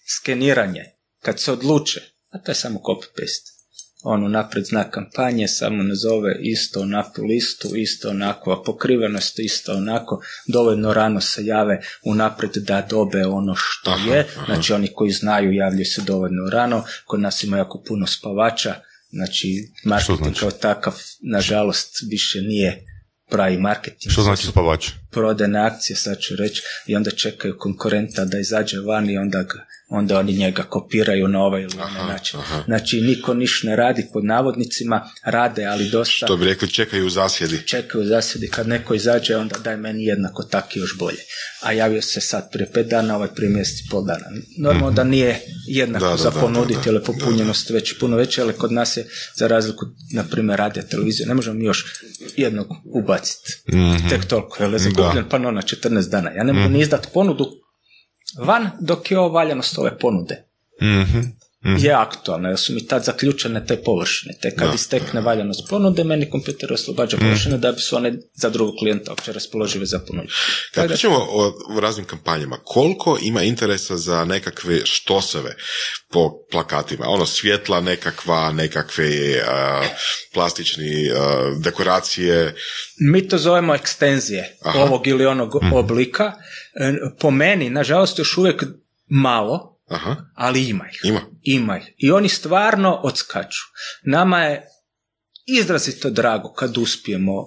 [0.07, 0.83] skeniranje,
[1.21, 3.56] kad se odluče, a to je samo copy-paste,
[4.09, 10.93] on unaprijed zna kampanje, samo nazove isto onakvu listu, isto onako pokrivenost, isto onako, dovoljno
[10.93, 14.45] rano se jave unaprijed da dobe ono što Aha, je, aha.
[14.45, 18.75] znači oni koji znaju javljaju se dovoljno rano, kod nas ima jako puno spavača,
[19.09, 20.39] znači marketing znači?
[20.39, 22.85] kao takav, nažalost, više nije
[23.29, 24.11] pravi marketing.
[24.11, 24.89] Što znači spavač?
[25.11, 29.65] prodajne akcije, sad ću reći, i onda čekaju konkurenta da izađe van i onda, ga,
[29.89, 32.39] onda oni njega kopiraju na ovaj ili onaj način.
[32.39, 32.63] aha.
[32.65, 37.09] Znači, niko niš ne radi pod navodnicima, rade, ali dosta Što bi rekli, čekaju u
[37.09, 37.67] zasjedi.
[37.67, 41.17] čekaju zasjedi kad neko izađe, onda daj meni jednako tak i još bolje.
[41.61, 44.25] A javio se sad prije pet dana, ovaj prije mjesec i pol dana.
[44.57, 48.71] Normalno da nije jednako Da, da, za ponuditi, je popunjenost već puno veća, ali kod
[48.71, 51.85] nas je za razliku, na primjer, radija televizije, ne možemo mi još
[52.37, 53.53] jednog ubaciti.
[54.09, 56.31] Tek toliko, je zakupljen pano na 14 dana.
[56.31, 57.66] Ja ne mogu ni izdat ponudu
[58.35, 60.43] van dok je ovo valjanost ove ponude
[61.67, 61.85] Mhm.
[61.85, 64.33] je aktualna, jer su mi tad zaključene te površine.
[64.41, 68.75] Te kad istekne valjanost ponude, meni kompjuter oslobađa površine da bi su one za drugog
[68.79, 70.27] klijenta uopće raspoložive za ponudu.
[70.73, 75.55] Kad pričamo o, o raznim kampanjama, koliko ima interesa za nekakve štoseve
[76.11, 77.05] po plakatima?
[77.07, 79.83] Ono, svjetla nekakva, nekakve a,
[80.33, 82.55] plastični a, dekoracije.
[82.99, 84.79] Mi to zovemo ekstenzije Aha.
[84.79, 86.33] ovog ili onog oblika.
[86.79, 88.63] E, Po meni, nažalost, još uvijek
[89.09, 90.99] malo, Aha, ali ima ih.
[91.03, 91.21] ima.
[91.41, 91.93] Ima ih.
[91.97, 93.61] I oni stvarno odskaču.
[94.03, 94.67] Nama je
[95.45, 97.45] izrazito drago kad uspijemo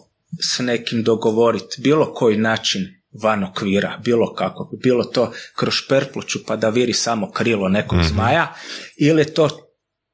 [0.55, 2.87] s nekim dogovoriti bilo koji način
[3.22, 8.09] van okvira, bilo kako, bilo to kroz šperpluću pa da viri samo krilo nekog Mhm.
[8.09, 8.55] zmaja,
[8.96, 9.70] ili je to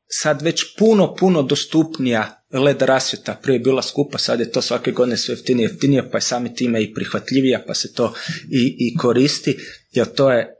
[0.08, 4.92] sad već puno, puno dostupnija led rasvjeta, prije je bila skupa, sad je to svake
[4.92, 8.14] godine sve jeftinije, jeftinije, pa je sami time i prihvatljivija, pa se to
[8.50, 9.56] i, i koristi,
[9.92, 10.55] jer to je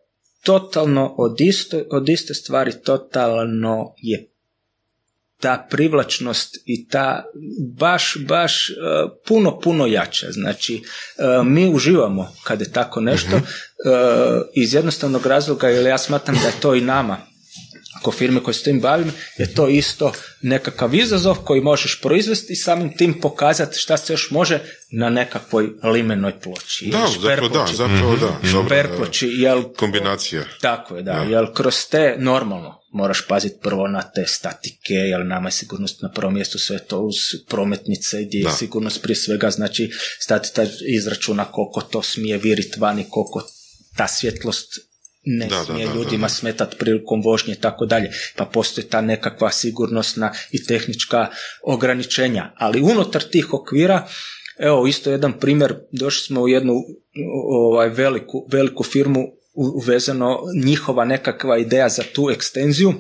[0.47, 4.29] totalno od, isto, od iste stvari, totalno je
[5.41, 7.25] ta privlačnost i ta
[7.79, 8.75] baš, baš e,
[9.27, 10.27] puno, puno jača.
[10.31, 13.41] Znači, e, mi uživamo kad je tako nešto e,
[14.55, 17.36] iz jednostavnog razloga, jer ja smatram da je to i nama
[18.07, 22.57] ko firme koje se tim bavim, je to isto nekakav izazov koji možeš proizvesti i
[22.57, 24.61] samim tim pokazati šta se još može
[24.93, 26.87] na nekakvoj limenoj ploči.
[26.87, 28.51] Da, zapravo da, zapravo da.
[28.53, 30.45] Dobro, Šperploči, jel Kombinacija.
[30.61, 31.13] tako je, da.
[31.13, 31.23] Da.
[31.23, 36.11] Jel kroz te normalno moraš paziti prvo na te statike, jer nama je sigurnost na
[36.11, 37.17] prvom mjestu sve to uz
[37.49, 39.91] prometnice gdje je sigurnost prije svega, znači
[40.21, 40.67] statica
[40.97, 43.43] izračuna koliko to smije virit vani, koliko
[43.97, 44.69] ta svjetlost
[45.27, 46.29] ne Da, smije da, da, ljudima da.
[46.29, 48.11] smetati prilikom vožnje i tako dalje.
[48.37, 51.27] Pa postoji ta nekakva sigurnosna i tehnička
[51.63, 52.53] ograničenja.
[52.57, 54.09] Ali unutar tih okvira,
[54.59, 56.75] evo isto jedan primjer, došli smo u jednu
[57.49, 62.95] ovaj, veliku, veliku firmu uvezano njihova nekakva ideja za tu ekstenziju,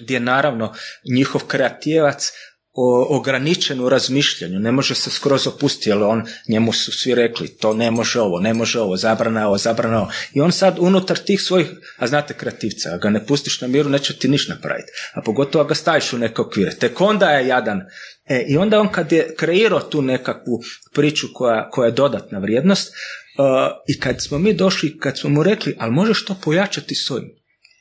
[0.00, 0.74] gdje naravno
[1.14, 2.32] njihov kreativac
[2.80, 7.48] o, ograničen u razmišljanju, ne može se skroz opustiti, jer on, njemu su svi rekli,
[7.48, 10.10] to ne može ovo, ne može ovo, zabrana ovo, zabrana ovo.
[10.32, 14.18] I on sad unutar tih svojih, a znate kreativca, ga ne pustiš na miru, neće
[14.18, 14.92] ti ništa napraviti.
[15.14, 16.70] A pogotovo ga staviš u neke okvire.
[16.70, 17.80] Tek onda je jadan.
[18.26, 20.60] E, I onda on kad je kreirao tu nekakvu
[20.94, 22.92] priču koja, koja je dodatna vrijednost,
[23.38, 23.44] uh,
[23.88, 27.10] i kad smo mi došli, kad smo mu rekli, ali možeš to pojačati s.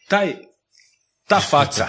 [0.10, 0.47] Taj
[1.28, 1.88] ta faca,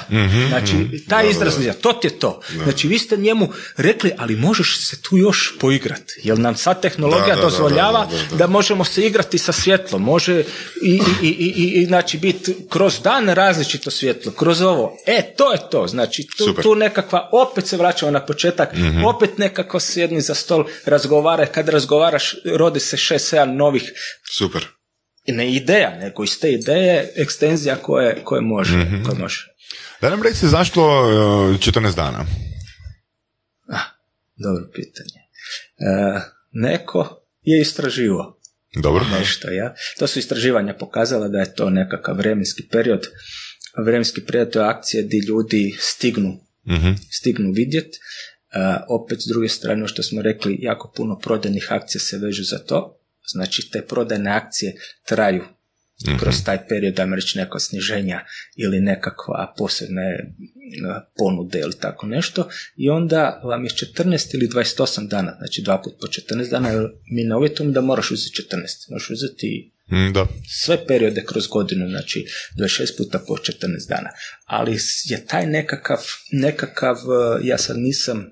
[0.49, 1.73] znači taj Da, izraz, da.
[1.73, 2.41] to ti je to.
[2.65, 7.27] Znači vi ste njemu rekli, ali možeš se tu još poigrati, jer nam sad tehnologija
[7.27, 8.37] Da, da, da, dozvoljava da, da, da.
[8.37, 10.45] da možemo se igrati sa svjetlom, može
[10.83, 14.97] i, i, i, i, i znači biti kroz dan različito svjetlo, kroz ovo.
[15.07, 18.69] E, to je to, znači tu, tu nekakva, opet se vraćamo na početak,
[19.07, 23.93] opet nekako sjedni za stol, razgovara, kad razgovaraš, rodi se šest, sedam novih
[24.31, 24.78] Super.
[25.33, 28.87] Ne ideja, nego iz te ideje ekstenzija koje, koje može.
[29.07, 29.47] Koje može.
[30.01, 32.25] Da nam reci zašto e, 14 dana?
[33.69, 33.85] Ah,
[34.37, 35.21] dobro pitanje.
[35.79, 36.21] E,
[36.53, 38.39] neko je istraživo
[38.83, 39.05] Dobro.
[39.19, 39.75] nešto, ja.
[39.99, 43.07] To su istraživanja pokazala da je to nekakav vremenski period.
[43.85, 46.91] Vremenski period to je akcija gdje ljudi stignu, Mhm.
[47.11, 47.95] stignu vidjet.
[47.95, 47.99] E,
[48.89, 52.59] opet, s druge strane, ono što smo rekli, jako puno prodajnih akcija se vežu za
[52.59, 52.98] to.
[53.33, 54.75] Znači, te prodajne akcije
[55.07, 55.45] traju
[56.21, 58.25] kroz taj period, ajmo reći, neko sniženja
[58.57, 60.25] ili nekakva posebne e,
[61.17, 65.95] ponude ili tako nešto i onda vam je 14 ili 28 dana, znači dva put
[66.01, 70.27] po 14 dana, mi ne uvjetujemo da moraš uzeti 14, možeš uzeti Mm, Da.
[70.49, 72.27] sve periode kroz godinu, znači
[72.59, 74.11] 26 puta po 14 dana.
[74.45, 75.99] Ali je taj nekakav,
[76.33, 78.27] nekakav, e, ja sad nisam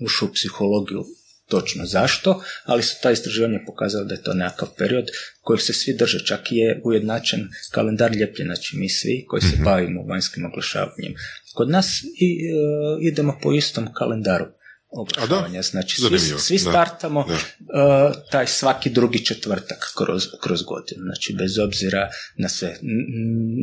[0.00, 1.04] ušao u psihologiju
[1.48, 5.04] točno zašto, ali su ta istraživanja pokazala da je to nekakav period
[5.40, 10.02] kojeg se svi drže, čak je ujednačen kalendar ljepljen, znači mi svi koji se bavimo
[10.02, 11.14] vanjskim oglašavanjem.
[11.54, 14.46] Kod nas i, e, idemo po istom kalendaru
[14.90, 17.34] oglašavanja, znači svi, svi startamo Da.
[17.34, 22.76] uh, taj svaki drugi četvrtak kroz, kroz godinu, znači bez obzira na sve.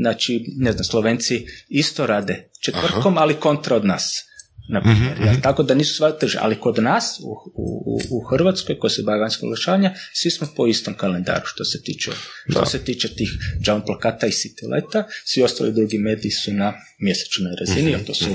[0.01, 4.32] Znači, ne znam, Slovenci isto rade četvrtkom, ali kontra od nas.
[4.67, 5.41] Na primjer, jel?
[5.41, 9.19] Tako da nisu sva teže, ali kod nas u, u, u Hrvatskoj koji se bavi
[9.19, 12.11] vanjskog oglašavanja, svi smo po istom kalendaru što se tiče,
[12.49, 13.29] što se tiče tih
[13.67, 18.13] jump plakata i city leta, svi ostali drugi mediji su na mjesečnoj razini, a to
[18.13, 18.25] su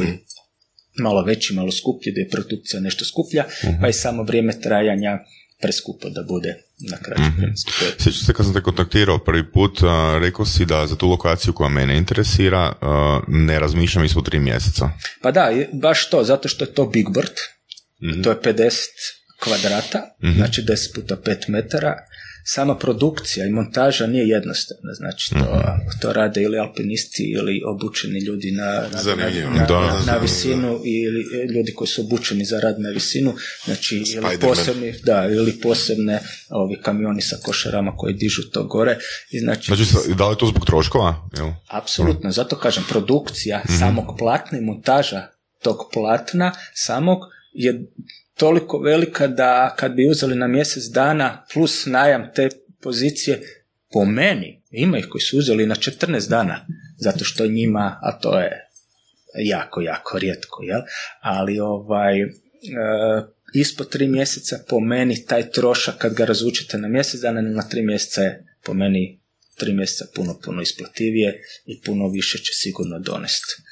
[0.99, 3.45] malo veći, malo skuplji, da je produkcija nešto skuplja,
[3.81, 5.19] pa je samo vrijeme trajanja
[5.63, 6.55] preskupo da bude
[6.91, 8.01] na vremenski period.
[8.01, 11.53] Sjećam se kad sam te kontaktirao prvi put, a, rekao si da za tu lokaciju
[11.53, 14.91] koja mene interesira a, ne razmišljam ispod tri mjeseca.
[15.23, 17.35] Pa da, baš to, zato što je to Big Bird,
[18.23, 18.73] to je 50
[19.41, 20.03] kvadrata,
[20.37, 21.97] znači 10 puta 5 metara,
[22.51, 25.63] sama produkcija i montaža nije jednostavna, znači to,
[26.01, 29.03] to rade ili alpinisti ili obučeni ljudi na, na,
[29.51, 33.35] na, Da, na, na da, visinu ili ljudi koji su obučeni za rad na visinu,
[33.65, 38.99] znači ili posebni, da, ili posebne ovi kamioni sa košarama koji dižu to gore
[39.31, 41.29] i znači, Znači, da li to zbog troškova?
[41.37, 41.49] Jel?
[41.69, 45.27] Apsolutno, zato kažem, produkcija samog platna i montaža
[45.63, 47.19] tog platna samog
[47.53, 47.87] je
[48.39, 52.49] toliko velika da kad bi uzeli na mjesec dana plus najam te
[52.81, 53.41] pozicije,
[53.93, 56.67] po meni, ima ih koji su uzeli na 14 dana,
[56.99, 58.69] zato što njima, a to je
[59.39, 60.81] jako, jako rijetko, jel?
[61.21, 62.15] ali ovaj,
[63.55, 67.83] ispod tri mjeseca, po meni taj trošak kad ga razvučete na mjesec dana na tri
[67.83, 69.21] mjeseca je po meni
[69.57, 73.63] tri mjeseca puno, puno isplativije i puno više će sigurno donesti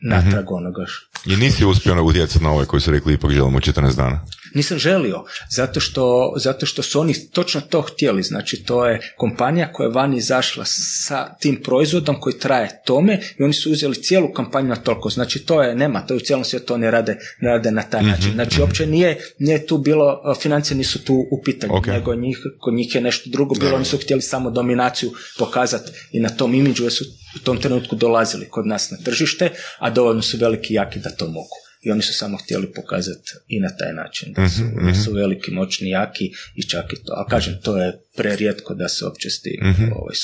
[0.00, 0.84] natrag mm onoga.
[1.26, 4.20] I nisi uspio utjecati na ove koji su rekli ipak želimo 14 dana?
[4.54, 8.22] Nisam želio, zato što, zato što su oni točno to htjeli.
[8.22, 10.64] Znači, to je kompanija koja je vani izašla
[11.06, 15.10] sa tim proizvodom koji traje tome i oni su uzeli cijelu kampanju na toliko.
[15.10, 18.26] Znači, to je, nema, to je u cijelom svijetu oni rade, rade na taj način.
[18.26, 18.62] Mhm, znači, mhm.
[18.62, 23.00] uopće nije, nije tu bilo, financije nisu tu u pitanju, nego njih, kod njih je
[23.00, 27.04] nešto drugo bilo, oni su htjeli samo dominaciju pokazati i na tom imidžu jer su
[27.36, 31.26] u tom trenutku dolazili kod nas na tržište, a dovoljno su veliki jaki da to
[31.26, 35.12] mogu i oni su samo htjeli pokazati i na taj način da su, mm su
[35.12, 37.12] veliki, moćni, jaki i čak i to.
[37.12, 40.14] A kažem, to je prerijetko da se uopće s tim mm ovaj,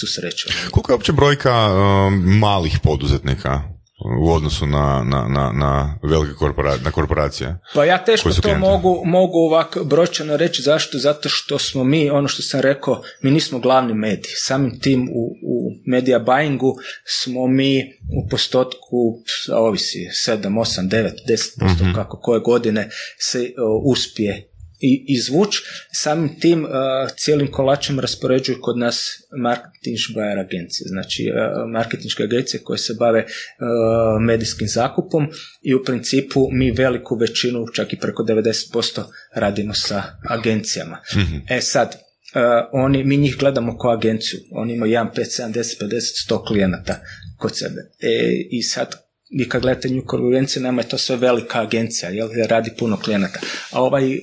[0.71, 6.85] Koliko je uopće brojka um, malih poduzetnika u odnosu na, na, na, na velike korporacije,
[6.85, 7.59] na korporacije?
[7.74, 10.62] Pa ja teško to mogu, mogu ovako brojčano reći.
[10.62, 10.98] Zašto?
[10.98, 14.30] Zato što smo mi, ono što sam rekao, mi nismo glavni medij.
[14.37, 17.80] Samim tim u, u media buyingu smo mi
[18.16, 19.18] u postotku,
[19.52, 21.94] ovisi, 7, 8, 9, 10%, mm-hmm.
[21.94, 23.52] kako koje godine se
[23.85, 25.57] uspije i izvuć.
[25.93, 26.71] Samim tim uh,
[27.17, 29.09] cijelim kolačem raspoređuju kod nas
[29.39, 35.27] marketing buyer agencije, znači uh, marketinške agencije koje se bave uh, medijskim zakupom
[35.62, 39.03] i u principu mi veliku većinu, čak i preko 90%
[39.35, 40.99] radimo sa agencijama.
[41.17, 42.41] mm E sad, uh,
[42.73, 47.01] oni, mi njih gledamo kao agenciju, oni imaju 1, 5, 7, 10, 50, 100 klijenata
[47.39, 47.81] kod sebe.
[48.01, 52.29] E, I sad vi kad gledate nju konkurenciju, nema je to sve velika agencija, jel,
[52.49, 53.41] radi puno klijenata.
[53.71, 54.19] A ovaj e,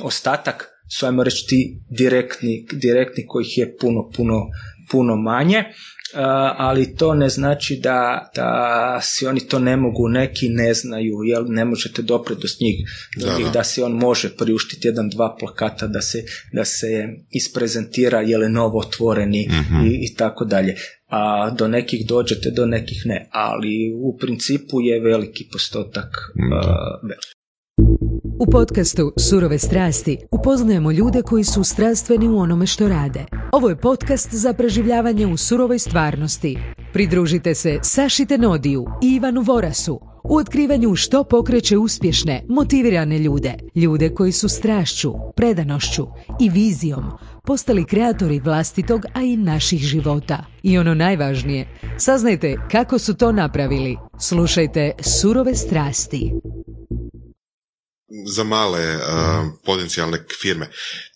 [0.00, 4.46] ostatak su, ajmo reći, ti direktni, direktni kojih je puno, puno,
[4.90, 5.64] puno manje, e,
[6.56, 11.44] ali to ne znači da, da si oni to ne mogu, neki ne znaju, jel,
[11.48, 12.76] ne možete dopreti do njih,
[13.16, 18.20] do njih da si on može priuštiti jedan, dva plakata, da se, da se isprezentira,
[18.20, 19.86] jel je novo otvoreni mhm.
[19.86, 20.76] i, i tako dalje
[21.12, 26.16] a do nekih dođete, do nekih ne, ali u principu je veliki postotak
[28.38, 33.24] U podcastu Surove strasti upoznajemo ljude koji su strastveni u onome što rade.
[33.52, 36.58] Ovo je podcast za preživljavanje u surovoj stvarnosti.
[36.92, 43.54] Pridružite se Saši Tenodiju i Ivanu Vorasu u otkrivanju što pokreće uspješne, motivirane ljude.
[43.74, 46.06] Ljude koji su strašću, predanošću
[46.40, 47.04] i vizijom
[47.44, 50.44] postali kreatori vlastitog, a i naših života.
[50.62, 51.66] I ono najvažnije,
[51.98, 53.96] saznajte kako su to napravili.
[54.18, 56.32] Slušajte Surove strasti.
[58.26, 59.02] Za male uh,
[59.64, 60.68] potencijalne firme,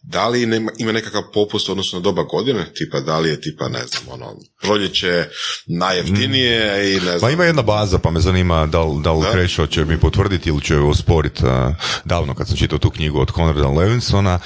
[0.02, 0.42] da li
[0.78, 5.28] ima nekakav popust odnosno doba godine, tipa da li je tipa ne znam ono proljeće
[5.66, 6.87] najjeftinije mm.
[6.87, 7.20] i ne znam.
[7.20, 10.48] Pa ima jedna baza pa me zanima da li, da li Krešo će mi potvrditi
[10.48, 11.50] ili će osporiti uh,
[12.04, 14.38] davno kad sam čitao tu knjigu od Conrada Levinsona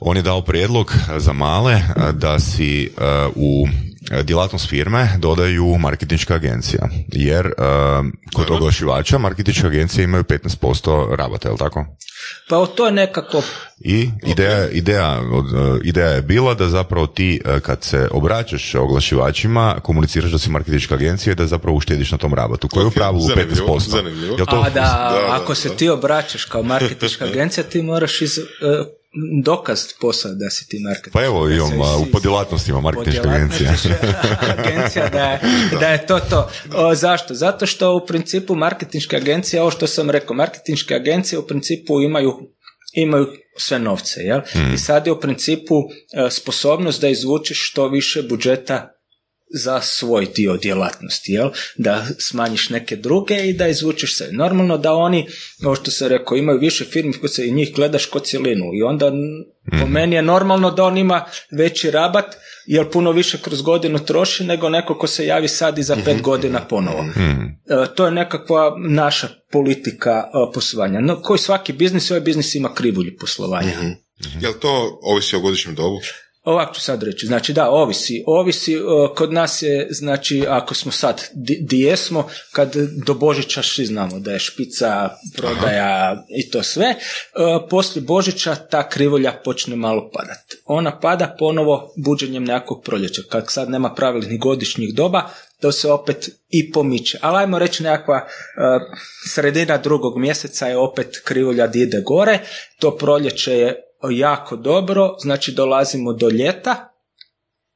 [0.00, 1.80] on je dao prijedlog za male
[2.12, 2.90] da si
[3.34, 3.66] u
[4.22, 6.88] djelatnost firme dodaju marketinška agencija.
[7.08, 7.52] Jer
[8.34, 11.86] kod oglašivača marketinške agencije imaju 15% rabata, je li tako?
[12.48, 13.42] Pa to je nekako...
[13.80, 15.20] I ideja, ideja,
[15.84, 21.32] ideja je bila da zapravo ti kad se obraćaš oglašivačima komuniciraš da si marketinška agencija
[21.32, 23.78] i da zapravo uštediš na tom rabatu koji je u pravilu 15%.
[23.78, 24.36] Zanimljivo.
[24.36, 24.64] To...
[24.66, 28.38] A da, ako se ti obraćaš kao marketinška agencija ti moraš iz,
[29.44, 31.12] dokaz posla da si ti marketing.
[31.12, 33.74] Pa evo imam u podjelatnostima marketinška agencija.
[34.58, 35.40] agencija da je,
[35.80, 36.50] da je to to.
[36.74, 37.34] O, zašto?
[37.34, 42.32] Zato što u principu marketinške agencije, ovo što sam rekao, marketinške agencije u principu imaju
[42.94, 44.40] imaju sve novce, jel?
[44.52, 44.74] Hmm.
[44.74, 48.92] I sad je u principu e, sposobnost da izvučeš što više budžeta
[49.54, 51.48] za svoj dio djelatnosti, jel?
[51.76, 54.28] da smanjiš neke druge i da izvučeš se.
[54.32, 55.26] Normalno da oni,
[55.64, 58.82] ovo što se rekao, imaju više firmi koje se i njih gledaš kod cjelinu i
[58.82, 59.12] onda
[59.70, 59.92] po mhm.
[59.92, 62.36] meni je normalno da on ima veći rabat
[62.66, 66.14] jer puno više kroz godinu troši nego neko ko se javi sad i za pet
[66.14, 66.22] mhm.
[66.22, 67.02] godina ponovo.
[67.02, 67.42] Mhm.
[67.66, 71.00] E, to je nekakva naša politika e, poslovanja.
[71.00, 73.72] No, koji svaki biznis, ovaj biznis ima krivulju poslovanja.
[74.40, 76.00] Jel to ovisi o godišnjem dobu?
[76.42, 78.76] Ovako ću sad reći, znači da, ovisi, ovisi,
[79.14, 82.76] kod nas je, znači, ako smo sad, di, jesmo, kad
[83.06, 86.94] do Božića svi znamo da je špica, prodaja i to sve,
[87.70, 90.56] poslije Božića ta krivolja počne malo padati.
[90.64, 95.22] Ona pada ponovo buđenjem nekakvog proljeća, kad sad nema pravilnih godišnjih doba,
[95.60, 97.18] to se opet i pomiče.
[97.20, 98.26] Ali ajmo reći nekakva
[99.28, 102.38] sredina drugog mjeseca je opet krivolja da ide gore,
[102.78, 106.88] to proljeće je jako dobro, znači dolazimo do ljeta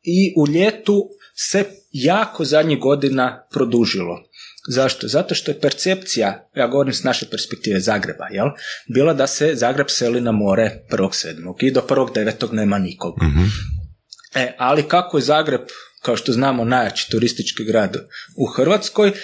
[0.03, 4.23] i u ljetu se jako zadnjih godina produžilo.
[4.69, 5.09] Zašto?
[5.09, 8.47] Zato što je percepcija, ja govorim s naše perspektive Zagreba, jel?
[8.95, 11.55] bila da se Zagreb seli na more 1.7.
[11.61, 12.53] i do 1.9.
[12.53, 13.15] nema nikog.
[14.35, 15.61] E, ali kako je Zagreb
[16.03, 17.97] kao što znamo najjači turistički grad
[18.37, 19.15] u Hrvatskoj e,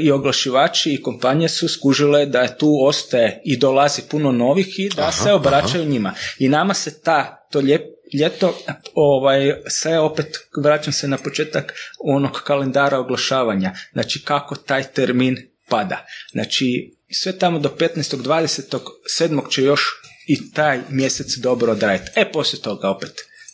[0.00, 4.90] i oglašivači i kompanije su skužile da je tu ostaje i dolazi puno novih i
[4.96, 6.14] da se obraćaju njima.
[6.38, 7.60] I nama se ta, to
[8.14, 8.58] ljeto,
[8.94, 15.36] ovaj, sve opet vraćam se na početak onog kalendara oglašavanja, znači kako taj termin
[15.68, 16.06] pada.
[16.32, 18.16] Znači sve tamo do 15.
[18.16, 18.78] 20.
[19.20, 19.50] 7.
[19.50, 19.82] će još
[20.26, 22.10] i taj mjesec dobro odraditi.
[22.16, 23.12] E, poslije toga opet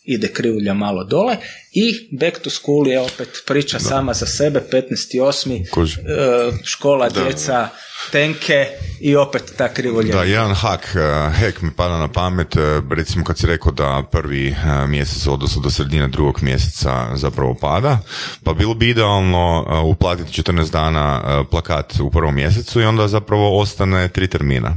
[0.09, 1.37] ide krivulja malo dole
[1.73, 5.61] i back to school je opet priča sama za sebe, 15.8.
[5.61, 7.69] E, škola, djeca,
[8.13, 8.67] tenke
[9.01, 10.15] i opet ta krivulja.
[10.15, 12.61] Da, jedan hak, e, hek mi pada na pamet, e,
[12.97, 14.57] recimo kad si rekao da prvi
[14.89, 17.99] mjesec, odnosno do sredine drugog mjeseca zapravo pada,
[18.45, 24.09] pa bilo bi idealno uplatiti 14 dana plakat u prvom mjesecu i onda zapravo ostane
[24.09, 24.77] tri termina.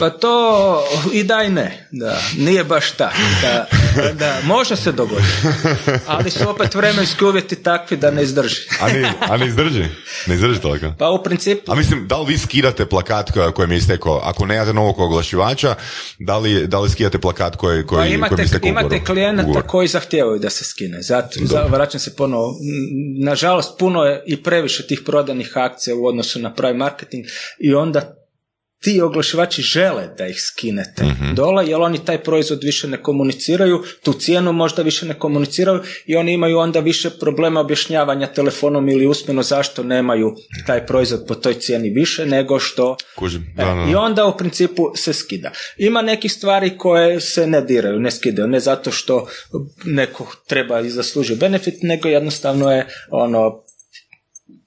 [0.00, 3.66] Pa to i da i ne, da, nije baš tako, da,
[4.12, 5.28] da, može se dogoditi,
[6.06, 8.56] ali su opet vremenski uvjeti takvi da ne izdrži.
[8.80, 9.84] a, ne, a ne izdrži?
[10.26, 10.92] Ne izdrži toliko?
[10.98, 11.72] Pa u principu...
[11.72, 15.74] A mislim, da li vi skidate plakat koji mi je istekao, ako nemate novog oglašivača,
[16.18, 20.50] da li, da li skidate plakat koji, koji, pa imate, Imate klijenata koji zahtijevaju da
[20.50, 22.54] se skine, zato, vraćam se ponovo,
[23.24, 27.24] nažalost puno je i previše tih prodanih akcija u odnosu na pravi marketing
[27.58, 28.19] i onda
[28.80, 33.82] ti oglašivači žele da ih skinete mm dole, jer oni taj proizvod više ne komuniciraju,
[34.02, 39.06] tu cijenu možda više ne komuniciraju i oni imaju onda više problema objašnjavanja telefonom ili
[39.06, 40.34] usmeno zašto nemaju
[40.66, 42.96] taj proizvod po toj cijeni više nego što...
[43.58, 45.50] E, I onda u principu se skida.
[45.76, 49.26] Ima nekih stvari koje se ne diraju, ne skidaju, ne zato što
[49.84, 53.64] neko treba i zasluži benefit, nego jednostavno je ono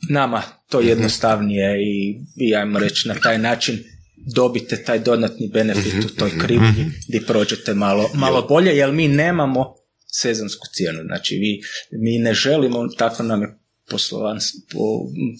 [0.10, 0.88] nama to mhm.
[0.88, 3.93] jednostavnije i, i ajmo reći na taj način
[4.36, 6.90] dobite taj dodatni benefit u toj krivulji mhm.
[7.08, 9.76] gdje prođete malo, malo bolje, jer mi nemamo
[10.22, 11.00] sezonsku cijenu.
[11.06, 11.62] Znači, vi,
[11.92, 14.40] mi ne želimo, tako nam je poslovan,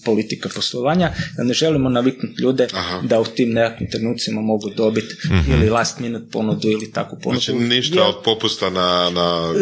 [0.04, 2.68] politika poslovanja, da ne želimo naviknuti ljude
[3.02, 5.52] da u tim nekakvim trenucima mogu dobiti mhm.
[5.52, 7.40] ili last minute ponudu ili takvu ponudu.
[7.40, 9.54] Znači ništa od popusta na, na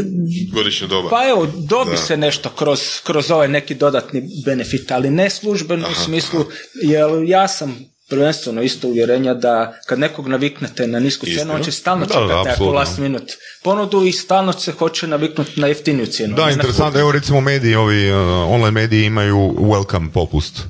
[0.53, 1.09] godišnju doba.
[1.09, 6.05] Pa evo, dobi se nešto kroz, kroz ovaj neki dodatni benefit, ali ne službeno u
[6.05, 6.45] smislu,
[6.83, 11.73] jer ja sam prvenstveno isto uvjerenja da kad nekog naviknete na nisku cijenu, on će
[11.73, 16.37] stalno čekati ako last minute ponudu i stalno se hoće naviknuti na jeftiniju cijenu.
[16.37, 18.19] Da, interesantno, evo recimo mediji, ovi uh,
[18.51, 20.61] online mediji imaju welcome popust.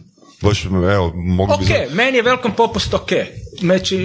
[0.40, 3.11] Baš, evo, mogu ok, meni je welcome popust ok.
[3.61, 3.97] Meći,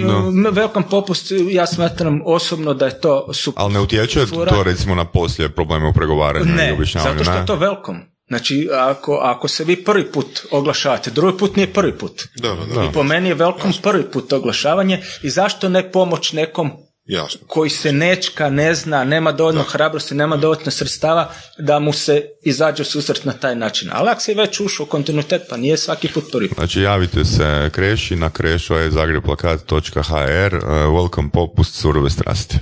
[0.52, 3.62] welcome popust, ja smatram osobno da je to super.
[3.62, 7.18] Ali ne utječe to recimo na poslije probleme u pregovaranju ne, i objašnjavanju?
[7.18, 8.17] Ne, zato što je to welcome.
[8.28, 12.28] Znači, ako, ako se vi prvi put oglašavate, drugi put nije prvi put.
[12.36, 12.84] Da, da.
[12.84, 16.72] I po meni je velkom prvi put oglašavanje i zašto ne pomoć nekom
[17.08, 17.40] Jasno.
[17.46, 22.84] koji se nečka, ne zna, nema dovoljno hrabrosti, nema dovoljno sredstava da mu se izađe
[22.84, 23.88] susret na taj način.
[23.92, 26.50] Ali ako se već ušao u kontinuitet, pa nije svaki put prvi.
[26.54, 32.56] Znači javite se Kreši na krešu je zagrebplakat.hr uh, welcome popust surove strasti.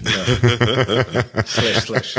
[1.55, 2.15] slash, slash.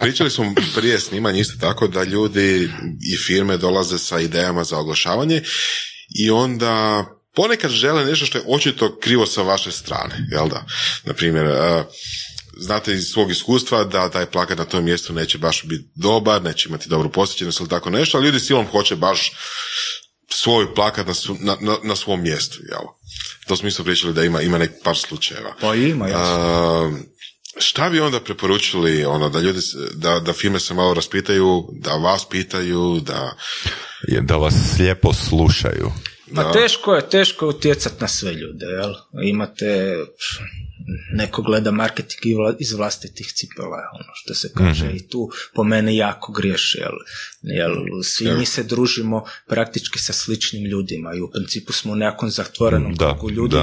[0.00, 2.70] pričali smo prije snimanja isto tako da ljudi
[3.12, 5.42] i firme dolaze sa idejama za oglašavanje
[6.18, 7.04] i onda
[7.34, 10.66] ponekad žele nešto što je očito krivo sa vaše strane, jel da?
[11.04, 11.84] Naprimjer, e,
[12.56, 16.68] znate iz svog iskustva da taj plakat na tom mjestu neće baš biti dobar, neće
[16.68, 19.32] imati dobru posjećenost ili tako nešto, ali ljudi silom hoće baš
[20.28, 22.86] svoj plakat na, na, na, svom mjestu, jel?
[23.46, 25.54] To smo isto pričali da ima, ima nek par slučajeva.
[25.60, 26.98] Pa ima, jasno.
[27.58, 29.60] šta bi onda preporučili ono, da ljudi,
[29.94, 33.36] da, da firme se malo raspitaju, da vas pitaju, da...
[34.20, 35.92] Da vas lijepo slušaju.
[36.34, 38.94] Ma teško je, teško utjecati na sve ljude, jel?
[39.24, 39.96] Imate,
[41.12, 42.20] neko gleda marketing
[42.58, 44.96] iz vlastitih cipela, ono što se kaže, mhm.
[44.96, 46.92] i tu po mene jako griješi, jel,
[47.42, 52.30] jel svi mi se družimo praktički sa sličnim ljudima i u principu smo u nekom
[52.30, 53.56] zatvorenom da, krugu ljudi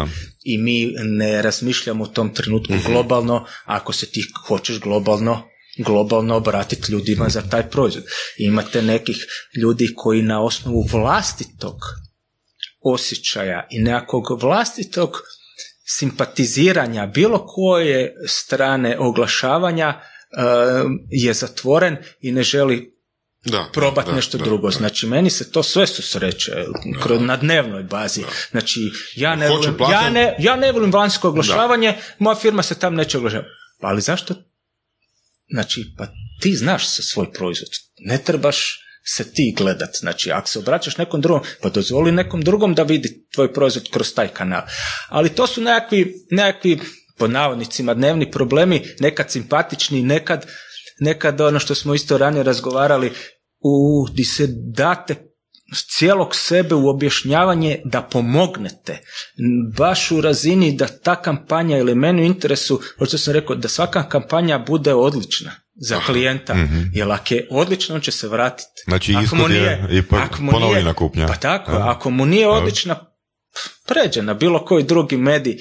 [0.43, 2.91] i mi ne razmišljamo u tom trenutku mhm.
[2.91, 8.03] globalno, ako se ti hoćeš globalno globalno obratiti ljudima za taj proizvod.
[8.37, 11.75] Imate nekih ljudi koji na osnovu vlastitog
[12.81, 15.17] osjećaja i nekakvog vlastitog
[15.85, 20.01] simpatiziranja bilo koje strane oglašavanja e,
[21.09, 23.01] je zatvoren i ne želi
[23.45, 24.71] da, probati nešto drugo.
[24.71, 26.51] Znači, meni se to sve susreće
[27.19, 28.23] na dnevnoj bazi.
[28.51, 32.95] Znači, ja ne, volim, ja ne, ja ne volim vanjsko oglašavanje, moja firma se tam
[32.95, 33.49] neće oglašavati.
[33.79, 34.35] Ali zašto?
[35.49, 36.07] Znači, pa
[36.39, 37.69] ti znaš svoj proizvod.
[37.99, 39.89] Ne trebaš se ti gledat.
[39.99, 44.13] Znači, ako se obraćaš nekom drugom, pa dozvoli nekom drugom da vidi tvoj proizvod kroz
[44.13, 44.61] taj kanal.
[45.09, 46.79] Ali to su nekakvi, nekakvi
[47.17, 50.45] po navodnicima dnevni problemi, nekad simpatični, nekad,
[50.99, 53.11] nekad ono što smo isto ranije razgovarali,
[53.59, 55.15] u, di se date
[55.97, 58.99] cijelog sebe u objašnjavanje da pomognete,
[59.77, 63.67] baš u razini da ta kampanja ili meni u interesu, kao što sam rekao, da
[63.67, 68.83] svaka kampanja bude odlična za klijenta, mm jer ako je odlično, on će se vratiti.
[68.83, 70.03] Znači ako mu nije, je i
[70.51, 71.27] ponovina kupnja.
[71.27, 72.95] Pa tako, ako mu nije odlična,
[73.87, 75.57] pređe na bilo koji drugi medij,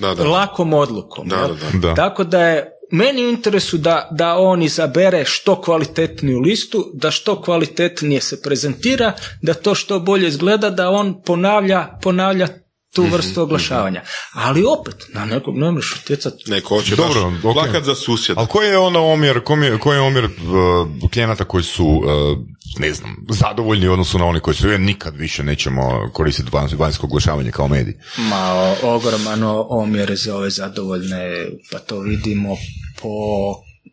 [0.00, 0.24] da, da.
[0.24, 1.28] lakom odlukom.
[1.28, 6.90] Da, da, Tako da je meni u interesu da, da on izabere što kvalitetniju listu,
[6.94, 9.12] da što kvalitetnije se prezentira,
[9.42, 12.48] da to što bolje izgleda, da on ponavlja, ponavlja
[12.94, 14.02] tu mhm, vrstu oglašavanja.
[14.32, 16.50] Ali opet, na nekog ne možeš utjecati.
[16.50, 17.84] Neko hoće Dobro, baš okay.
[17.84, 18.40] za susjeda.
[18.40, 19.40] Ali koji je onda omjer,
[19.80, 22.38] koji je omjer uh, klijenata koji su, uh,
[22.78, 27.06] ne znam, zadovoljni u odnosu na oni koji su, jer nikad više nećemo koristiti vanjsko
[27.06, 27.94] oglašavanje kao medij?
[28.16, 32.56] Ma, ogroman omjer za ove zadovoljne, pa to vidimo
[33.02, 33.08] po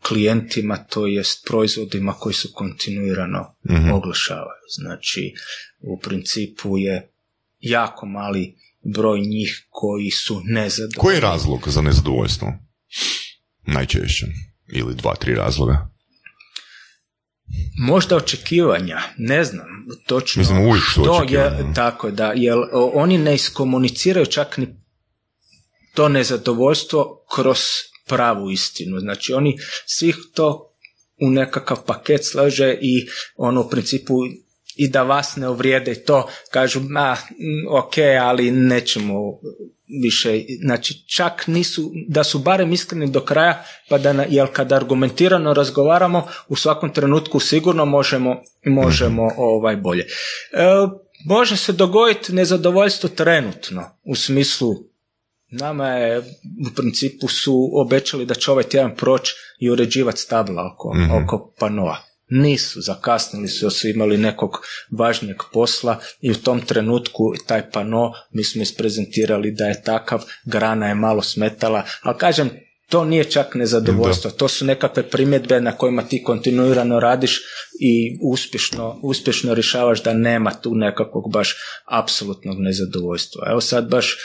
[0.08, 4.64] klijentima, to jest proizvodima koji su kontinuirano mm oglašavaju.
[4.70, 5.34] Znači,
[5.82, 7.12] u principu je
[7.60, 10.98] jako mali broj njih koji su nezadovoljni.
[10.98, 12.54] Koji je razlog za nezadovoljstvo?
[13.68, 14.26] Najčešće.
[14.74, 15.90] Ili dva, tri razloga?
[17.80, 19.68] Možda očekivanja, ne znam
[20.08, 22.58] točno Mislim, uvijek što je tako da, jer
[22.94, 24.68] oni ne iskomuniciraju čak ni
[25.94, 27.60] to nezadovoljstvo kroz
[28.08, 29.00] pravu istinu.
[29.00, 30.76] Znači oni svih to
[31.22, 34.14] u nekakav paket slaže i ono u principu
[34.80, 37.18] i da vas ne uvrijede to, kažu, ma,
[37.70, 39.14] ok, ali nećemo
[40.04, 45.54] više, znači čak nisu, da su barem iskreni do kraja, pa da, jel kad argumentirano
[45.54, 49.36] razgovaramo, u svakom trenutku sigurno možemo, možemo mhm.
[49.38, 50.04] ovaj bolje.
[50.04, 50.08] E,
[51.26, 54.76] može se dogoditi nezadovoljstvo trenutno, u smislu
[55.52, 56.20] Nama je
[56.72, 61.54] u principu su obećali da će ovaj tjedan proći i uređivati stabla oko, mm oko
[61.60, 61.98] panoa.
[62.30, 64.52] Nisu, zakasnili su, jer su imali nekog
[64.92, 70.88] važnijeg posla i u tom trenutku taj pano mi smo isprezentirali da je takav, grana
[70.88, 72.50] je malo smetala, ali kažem,
[72.90, 77.42] to nije čak nezadovoljstvo, to su nekakve primjedbe na kojima ti kontinuirano radiš
[77.80, 81.56] i uspješno, uspješno rješavaš da nema tu nekakvog baš
[81.86, 83.48] apsolutnog nezadovoljstva.
[83.52, 84.18] Evo sad baš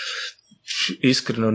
[1.03, 1.53] iskreno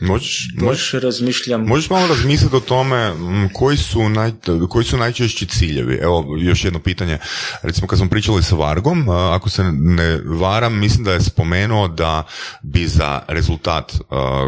[0.00, 1.64] možeš, možeš razmišljam.
[1.66, 3.12] Možeš malo razmisliti o tome
[3.52, 4.32] koji su, naj,
[4.68, 5.94] koji su najčešći ciljevi.
[5.94, 7.18] Evo, još jedno pitanje.
[7.62, 12.26] Recimo, kad smo pričali sa Vargom, ako se ne varam, mislim da je spomenuo da
[12.62, 13.92] bi za rezultat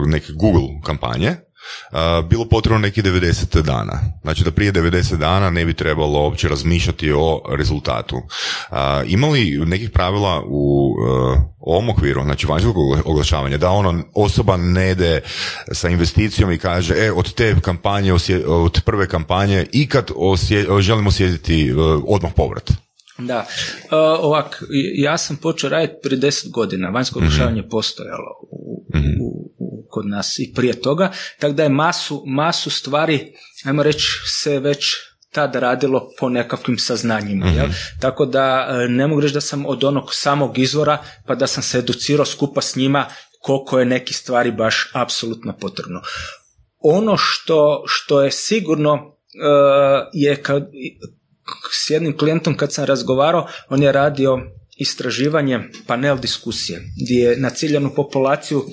[0.07, 1.37] neke Google kampanje,
[2.31, 4.01] bilo potrebno neki 90 dana.
[4.23, 8.17] Znači da prije 90 dana ne bi trebalo uopće razmišljati o rezultatu.
[9.07, 10.95] Ima li nekih pravila u
[11.61, 15.21] ovom okviru, znači vanjskog oglašavanja, da ono osoba ne ide
[15.73, 18.13] sa investicijom i kaže, e, od te kampanje,
[18.47, 21.75] od prve kampanje, ikad osje, želimo osjetiti
[22.07, 22.73] odmah povrat?
[23.19, 23.47] Da,
[24.21, 24.63] ovak,
[24.95, 29.09] ja sam počeo raditi prije deset godina, vanjsko oglašavanje mm postojalo u, mhm.
[29.21, 29.49] u,
[29.89, 33.33] kod nas i prije toga, tako da je masu, masu stvari,
[33.65, 34.85] ajmo reći, se već
[35.33, 37.47] tad radilo po nekakvim saznanjima.
[37.47, 41.47] mm Tako da e, ne mogu reći da sam od onog samog izvora pa da
[41.47, 43.07] sam se educirao skupa s njima
[43.41, 46.01] koliko je neki stvari baš apsolutno potrebno.
[46.79, 49.01] Ono što, što je sigurno uh,
[50.13, 50.69] je kad,
[51.71, 54.39] s jednim klijentom kad sam razgovarao, on je radio
[54.77, 58.65] istraživanje panel diskusije gdje je na ciljanu populaciju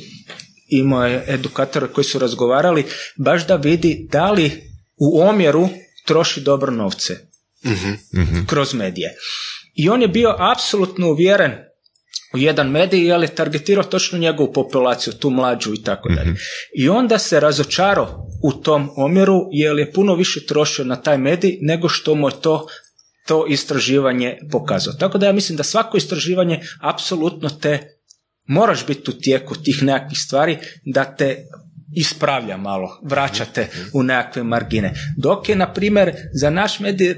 [0.68, 2.86] imao je edukatora koji su razgovarali
[3.18, 4.52] baš da vidi da li
[4.98, 5.70] u omjeru
[6.06, 7.14] troši dobro novce
[7.66, 9.14] mm kroz medije.
[9.76, 11.52] I on je bio apsolutno uvjeren
[12.34, 16.32] u jedan medij jer je targetirao točno njegovu populaciju, tu mlađu i tako dalje.
[16.32, 16.40] Mhm.
[16.76, 21.58] I onda se razočarao u tom omjeru jer je puno više trošio na taj medij
[21.62, 22.68] nego što mu je to
[23.28, 24.98] to istraživanje pokazalo.
[25.00, 27.95] Tako da ja mislim da svako istraživanje apsolutno te
[28.48, 31.38] moraš biti u tijeku tih nekakvih stvari da te
[31.96, 34.94] ispravlja malo, vraćate u nekakve margine.
[35.18, 37.16] Dok je, na primjer, za naš medij,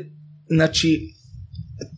[0.50, 1.14] znači,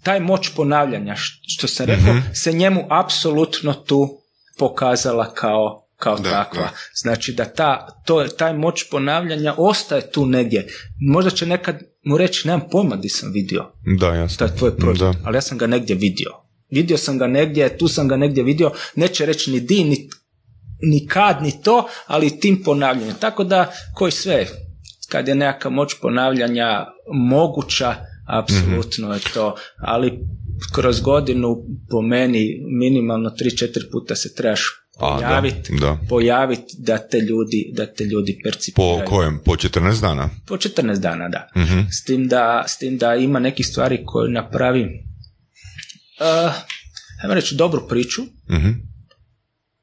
[0.03, 1.15] taj moć ponavljanja,
[1.47, 2.27] što sam rekao, mhm.
[2.33, 4.21] se njemu apsolutno tu
[4.57, 6.69] pokazala kao kao takva.
[6.95, 10.67] Znači da ta, to, taj moć ponavljanja ostaje tu negdje.
[10.99, 13.71] Možda će nekad mu reći, nemam pojma di sam vidio.
[13.99, 14.37] Da, jasno.
[14.37, 16.29] To je tvoj proizvod, ali ja sam ga negdje vidio.
[16.71, 20.09] Vidio sam ga negdje, tu sam ga negdje vidio, neće reći ni di, ni,
[20.81, 23.15] ni kad, ni to, ali tim ponavljanjem.
[23.19, 24.47] Tako da, koji sve,
[25.09, 27.95] kad je nekakva moć ponavljanja moguća,
[28.27, 30.19] apsolutno je to, ali
[30.73, 34.61] kroz godinu po meni minimalno 3-4 puta se trebaš
[34.99, 35.97] pojaviti, da, da.
[36.09, 38.99] pojavit da te ljudi, da te ljudi percipiraju.
[39.05, 39.39] Po kojem?
[39.45, 40.29] Po 14 dana?
[40.47, 41.49] Po 14 dana, da.
[41.57, 41.79] Mhm.
[41.91, 45.08] S, tim da s tim da ima nekih stvari koje napravi
[46.19, 46.53] uh,
[47.23, 48.69] ajmo reći dobru priču, Mhm.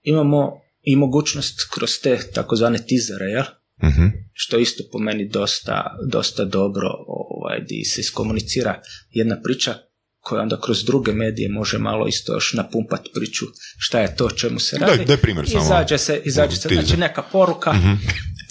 [0.02, 3.44] imamo i mogućnost kroz te takozvane tizere, jel?
[3.82, 4.06] Mhm.
[4.32, 8.80] što isto po meni dosta, dosta dobro ovaj, di se iskomunicira
[9.10, 9.74] jedna priča
[10.20, 13.44] koja onda kroz druge medije može malo isto još napumpat priču
[13.78, 14.92] šta je to čemu se radi.
[14.94, 15.64] Daj- daj primjer samo.
[15.64, 17.92] Izađe se, izađe se, znači neka poruka, Mhm.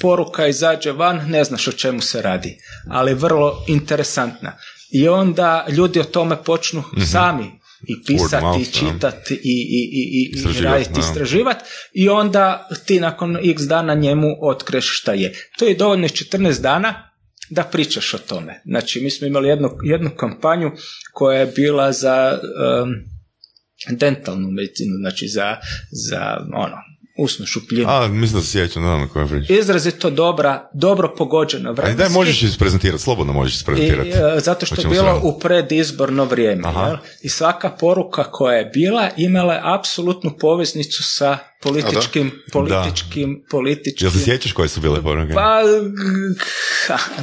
[0.01, 2.57] poruka izađe van, ne znaš o čemu se radi,
[2.89, 4.57] ali vrlo interesantna.
[4.91, 7.51] I onda ljudi o tome počnu sami
[7.87, 11.63] i pisati, i čitati i, i, i, i, i Istraživat, raditi, istraživati
[11.93, 15.33] i onda ti nakon x dana njemu otkreš šta je.
[15.59, 17.11] To je dovoljno 14 dana
[17.49, 18.61] da pričaš o tome.
[18.65, 20.71] Znači, mi smo imali jednu, jednu kampanju
[21.13, 22.93] koja je bila za um,
[23.97, 25.57] dentalnu medicinu, znači za,
[25.91, 26.77] za ono,
[27.17, 27.89] usnu šupljinu.
[27.89, 29.53] A, mislim da se sjećam, da na kojem priča.
[29.53, 32.03] Izrazito dobra, dobro pogođena Ajde, vremenski.
[32.03, 34.09] daj, možeš isprezentirati, slobodno možeš I, isprezentirati.
[34.09, 36.63] e, zato što je bilo u predizborno vrijeme.
[36.87, 36.97] Jel?
[37.21, 44.05] I svaka poruka koja je bila imala je apsolutnu poveznicu sa političkim, političkim, političkim...
[44.05, 45.33] Jel se sjećaš koje su bile poruke?
[45.33, 45.61] Pa,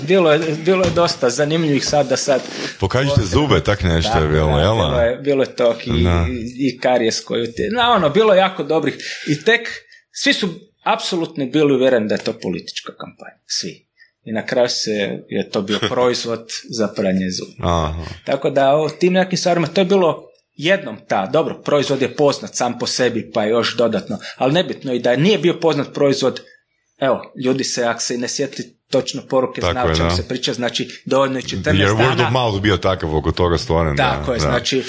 [0.09, 2.41] bilo je, bilo je dosta zanimljivih sad da sad...
[2.81, 4.75] Pokažite zube, tak nešto je Tako, bilo, da, jel?
[4.75, 6.27] bilo je, bilo je tog i, Da.
[6.59, 7.69] i, karijes koju ti...
[7.77, 8.95] Na ono, bilo je jako dobrih.
[9.29, 9.69] I tek,
[10.13, 10.49] svi su
[10.85, 13.43] apsolutno bili uvjereni da je to politička kampanja.
[13.47, 13.87] Svi.
[14.25, 17.69] I na kraju se je to bio proizvod za pranje zuba.
[17.69, 18.05] Aha.
[18.25, 22.55] Tako da o tim nekim stvarima, to je bilo jednom ta, dobro, proizvod je poznat
[22.55, 26.41] sam po sebi, pa još dodatno, ali nebitno i da nije bio poznat proizvod,
[26.99, 30.17] evo, ljudi se, ako se ne sjeti točno poruke, Tako znaju o je, čemu da.
[30.17, 32.27] se priča, znači dovoljno je 14 Jer word dana.
[32.27, 33.97] of mouth bio takav oko toga stvoren.
[33.97, 34.43] da, Tako je, da.
[34.43, 34.83] znači e,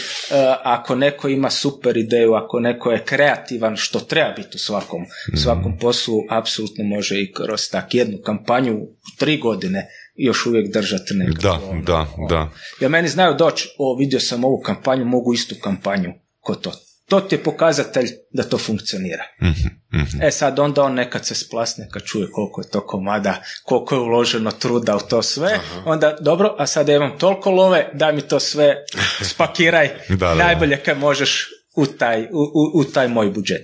[0.64, 5.38] ako neko ima super ideju, ako neko je kreativan, što treba biti u svakom, Mhm.
[5.38, 8.88] svakom poslu, apsolutno može i kroz tak jednu kampanju u
[9.20, 11.42] tri godine još uvijek držati nekako.
[11.42, 12.28] Da, ono, da, ono.
[12.30, 12.50] da.
[12.80, 16.72] Jer meni znaju doći, o vidio sam ovu kampanju, mogu istu kampanju ko to.
[17.10, 19.24] To ti je pokazatelj da to funkcionira.
[19.42, 20.24] Mhm, mhm.
[20.24, 24.02] E sad onda on nekad se splasne kad čuje koliko je to komada, koliko je
[24.02, 28.22] uloženo truda u to sve, onda dobro, a sad ja imam toliko love, daj mi
[28.22, 28.76] to sve
[29.32, 33.62] spakiraj, Da, da, najbolje kad možeš u taj, u, u, u taj moj budžet.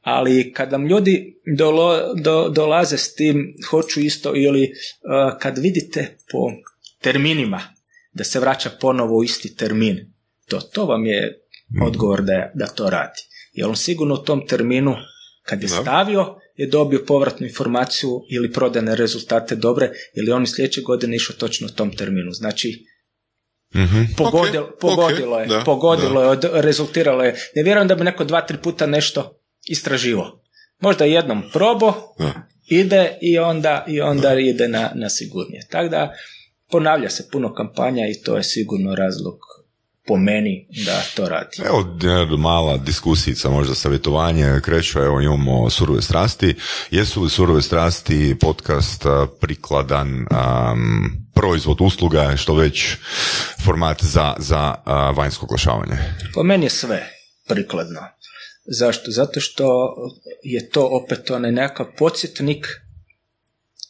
[0.00, 3.36] Ali kad nam ljudi dolo, do, dolaze s tim,
[3.70, 6.00] hoću isto, ili uh, kad vidite
[6.32, 6.38] po
[7.00, 7.60] terminima
[8.12, 10.12] da se vraća ponovo u isti termin,
[10.46, 11.40] to, to vam je
[11.82, 13.20] odgovor da, je- da to radi.
[13.52, 14.94] Jer on sigurno u tom terminu,
[15.42, 15.74] kad je Da.
[15.74, 16.26] stavio,
[16.56, 21.72] je dobio povratnu informaciju ili prodane rezultate dobre, ili on sljedeće godine išao točno u
[21.72, 22.32] tom terminu.
[22.32, 22.84] Znači,
[23.74, 24.02] Mhm.
[24.16, 27.36] pogodilo, Ok, pogodilo ok, je, da, pogodilo je, od- rezultiralo je.
[27.54, 30.42] Ne vjerujem da bi neko dva, tri puta nešto istraživo.
[30.80, 32.32] Možda jednom probo, Da.
[32.66, 35.66] ide i onda, i onda ide na, na sigurnije.
[35.70, 36.14] Tako da
[36.70, 39.34] ponavlja se puno kampanja i to je sigurno razlog
[40.06, 41.56] po meni da to radi.
[41.64, 46.54] Evo, jedna mala diskusijica, možda savjetovanje, kreću, evo imamo surove strasti.
[46.90, 49.04] Jesu li surove strasti podcast
[49.40, 52.96] prikladan am, proizvod usluga, što već
[53.64, 55.96] format za, za a, vanjsko oglašavanje?
[56.34, 57.06] Po meni je sve
[57.48, 58.00] prikladno.
[58.64, 59.10] Zašto?
[59.10, 59.94] Zato što
[60.42, 62.66] je to opet onaj nekakav podsjetnik.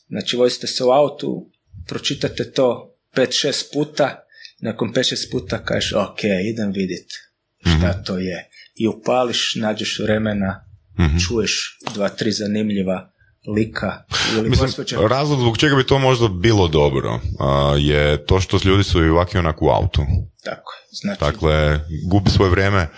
[0.08, 1.50] Znači, vozite se u autu,
[1.86, 4.24] pročitate to 5-6 puta,
[4.60, 7.10] nakon 5-6 puta kažeš, ok, idem vidjet
[7.60, 8.48] šta to je.
[8.74, 10.64] I upališ, nađeš vremena,
[11.28, 13.10] čuješ dva, tri zanimljiva
[13.56, 14.02] lika
[14.36, 14.70] ili Mislim,
[15.08, 19.08] razlog zbog čega bi to možda bilo dobro a, je to što ljudi su i
[19.08, 20.02] ovako i onako u autu.
[20.44, 20.80] Tako je.
[20.90, 22.88] Znači, Dakle, gubi svoje vrijeme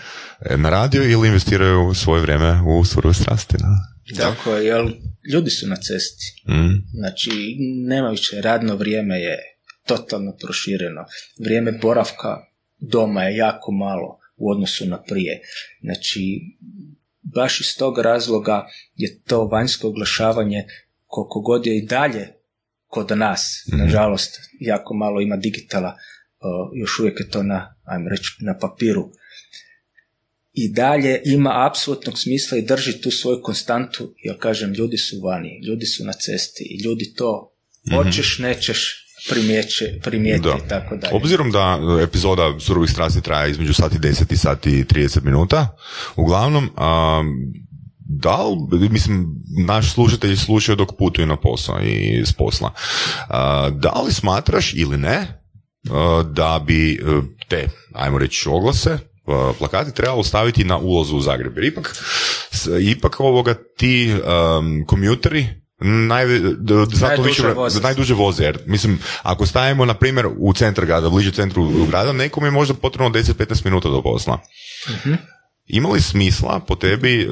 [0.57, 3.57] na radio ili investiraju svoje vrijeme u surove strasti.
[3.57, 3.93] Da?
[4.17, 4.93] tako je, jer
[5.33, 6.41] ljudi su na cesti.
[6.47, 6.97] Mm.
[6.99, 7.29] Znači,
[7.87, 9.37] nema više, radno vrijeme je
[9.87, 11.05] totalno prošireno.
[11.45, 12.37] Vrijeme boravka
[12.77, 15.41] doma je jako malo u odnosu na prije.
[15.81, 16.41] Znači,
[17.21, 18.65] baš iz tog razloga
[18.95, 20.63] je to vanjsko oglašavanje
[21.05, 22.27] koliko god je i dalje
[22.87, 25.95] kod nas, nažalost, jako malo ima digitala,
[26.73, 29.11] još uvijek je to na, ajmo reći, na papiru.
[30.53, 35.61] I dalje ima apsolutnog smisla i drži tu svoju konstantu, ja kažem, ljudi su vani,
[35.67, 37.53] ljudi su na cesti i ljudi to
[37.95, 40.57] hoćeš, nećeš, primjeće, primijete Da.
[40.65, 41.13] i tako dalje.
[41.15, 45.77] Obzirom da epizoda surovih strasti traje između sati 10 i sati 30 minuta,
[46.15, 47.23] uglavnom, a,
[47.99, 49.27] da li, mislim,
[49.65, 52.73] naš slušatelji slušaju dok putuju na posao i s posla.
[53.29, 55.27] A, da li smatraš ili ne
[56.31, 56.99] da bi
[57.49, 58.97] te, ajmo reći, oglase,
[59.57, 61.57] plakati trebalo staviti na ulazu u Zagreb.
[61.57, 61.95] Jer ipak,
[62.81, 66.25] ipak ovoga ti um, komjuteri Naj,
[66.93, 67.81] zato najduže, više, voze.
[67.81, 68.43] najduže voze.
[68.43, 72.73] Jer, mislim, ako stavimo, na primjer, u centar grada, bliže centru grada, nekom je možda
[72.73, 74.39] potrebno 10-15 minuta do posla.
[74.87, 75.15] uh
[75.67, 77.29] Ima li smisla po tebi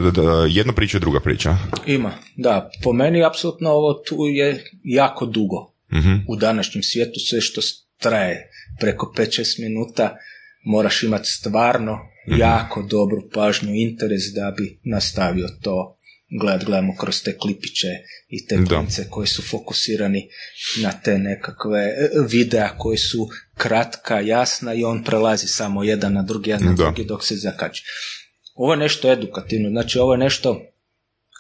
[0.50, 1.58] jedna priča i druga priča?
[1.86, 2.70] Ima, da.
[2.84, 5.58] Po meni apsolutno ovo tu je jako dugo.
[5.92, 7.62] uh U današnjem svijetu sve što
[8.00, 10.18] traje preko 5-6 minuta
[10.64, 15.97] moraš imati stvarno uh jako dobru pažnju, interes da bi nastavio to.
[16.41, 17.88] Gledat, gledamo kroz te klipiće
[18.28, 20.30] i te klince koji su fokusirani
[20.82, 26.22] na te nekakve e, videa koji su kratka, jasna i on prelazi samo jedan na
[26.22, 27.84] drugi, jedan na drugi dok se zakači.
[28.55, 30.62] Ovo je nešto edukativno, znači ovo je nešto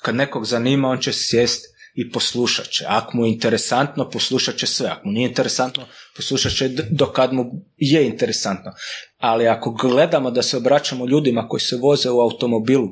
[0.03, 2.85] kad nekog zanima on će sjest i poslušat će.
[2.87, 4.89] Ako mu je interesantno, poslušat će sve.
[4.89, 7.45] Ako mu nije interesantno, poslušat će do kad mu
[7.77, 8.71] je interesantno.
[9.17, 12.87] Ali ako gledamo da se obraćamo ljudima koji se voze u automobilu,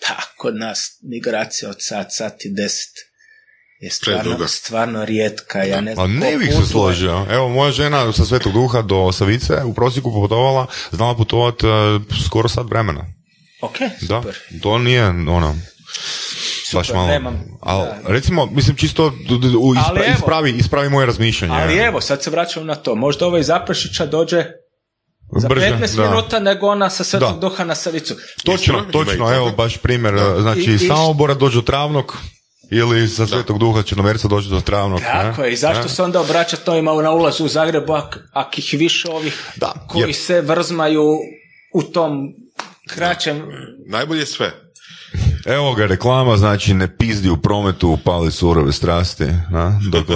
[0.00, 3.14] pa kod nas migracija od sat, sat i deset
[3.80, 5.64] je stvarno, stvarno rijetka.
[5.64, 7.26] Ja ne znam, A ne bih se složio.
[7.30, 11.70] Evo, moja žena sa Svetog Duha do Savice u prosjeku putovala, znala putovat uh,
[12.26, 13.06] skoro sat vremena.
[13.62, 14.22] Ok, da,
[14.62, 15.56] to nije ono,
[16.74, 17.06] baš malo.
[17.06, 19.12] Nemam, ali, recimo, mislim čisto
[19.88, 21.54] ispra, ispravi, ispravi moje razmišljanje.
[21.54, 22.94] Ali evo, sad se vraćamo na to.
[22.94, 24.44] Možda ovaj Zaprašića dođe
[25.36, 26.10] za Brže, 15 da.
[26.10, 28.14] minuta nego ona sa Svetog Duha na Savicu.
[28.44, 30.14] Točno, točno, evo baš primjer.
[30.40, 32.16] Znači, I, iz Samobora dođe do Travnog,
[32.70, 35.00] ili sa Svetog Duha Črnomerca dođe do Travnog.
[35.00, 37.92] Tako je, i zašto se onda obraća to ima na ulazu u Zagrebu,
[38.32, 41.18] ako ih više ovih da, koji se vrzmaju
[41.74, 42.34] u tom
[42.88, 43.42] kraćem...
[43.86, 44.63] Najbolje sve.
[45.46, 49.24] Evo ga reklama, znači ne pizdi u prometu, upali surove strasti,
[49.54, 50.06] a, dok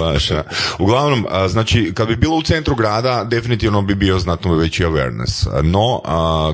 [0.79, 5.61] Uglavnom, znači, kad bi bilo u centru grada, definitivno bi bio znatno veći awareness.
[5.63, 6.01] No,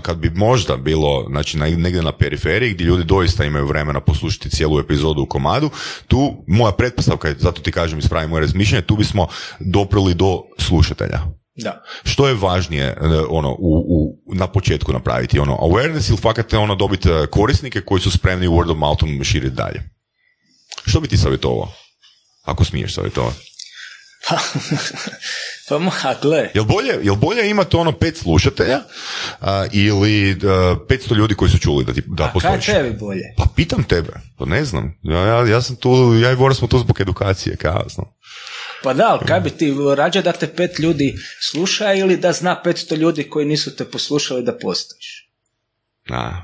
[0.01, 4.79] kad bi možda bilo, znači, negdje na periferiji, gdje ljudi doista imaju vremena poslušati cijelu
[4.79, 5.69] epizodu u komadu,
[6.07, 9.27] tu, moja pretpostavka je, zato ti kažem, ispravim moje razmišljanje, tu bismo
[9.59, 11.44] doprli do slušatelja.
[11.55, 11.83] Da.
[12.03, 12.95] Što je važnije e,
[13.29, 15.39] ono, u, u, na početku napraviti?
[15.39, 19.55] Ono, awareness ili fakat ono, dobiti e, korisnike koji su spremni word of mouthom širiti
[19.55, 19.89] dalje?
[20.85, 21.71] Što bi ti savjetovao?
[22.43, 23.37] Ako smiješ savjetovati.
[24.29, 24.37] Pa,
[25.69, 25.91] pa ma,
[26.21, 26.49] gle.
[26.53, 28.81] Jel bolje, jel bolje imati ono pet slušatelja
[29.41, 33.33] a, ili a, 500 ljudi koji su čuli da ti da A kaj tebi bolje?
[33.37, 34.99] Pa pitam tebe, pa ne znam.
[35.03, 37.83] Ja, ja, ja sam tu, ja i Bora smo tu zbog edukacije, kao
[38.85, 42.61] pa da, ali kaj bi ti rađe da te pet ljudi sluša ili da zna
[42.65, 45.29] 500 ljudi koji nisu te poslušali da postojiš?
[46.09, 46.43] Da.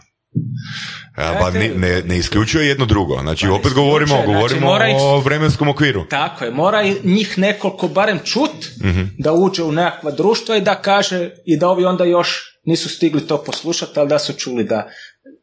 [1.17, 3.19] Ja, ne, ne, ne isključuje jedno drugo.
[3.21, 6.05] Znači, pa opet govorimo, znači, govorimo o vremenskom okviru.
[6.09, 8.51] Tako je, mora njih nekoliko barem čut
[8.83, 9.01] mhm.
[9.17, 13.27] da uđe u nekakva društva i da kaže i da ovi onda još nisu stigli
[13.27, 14.89] to poslušati, ali da su čuli da,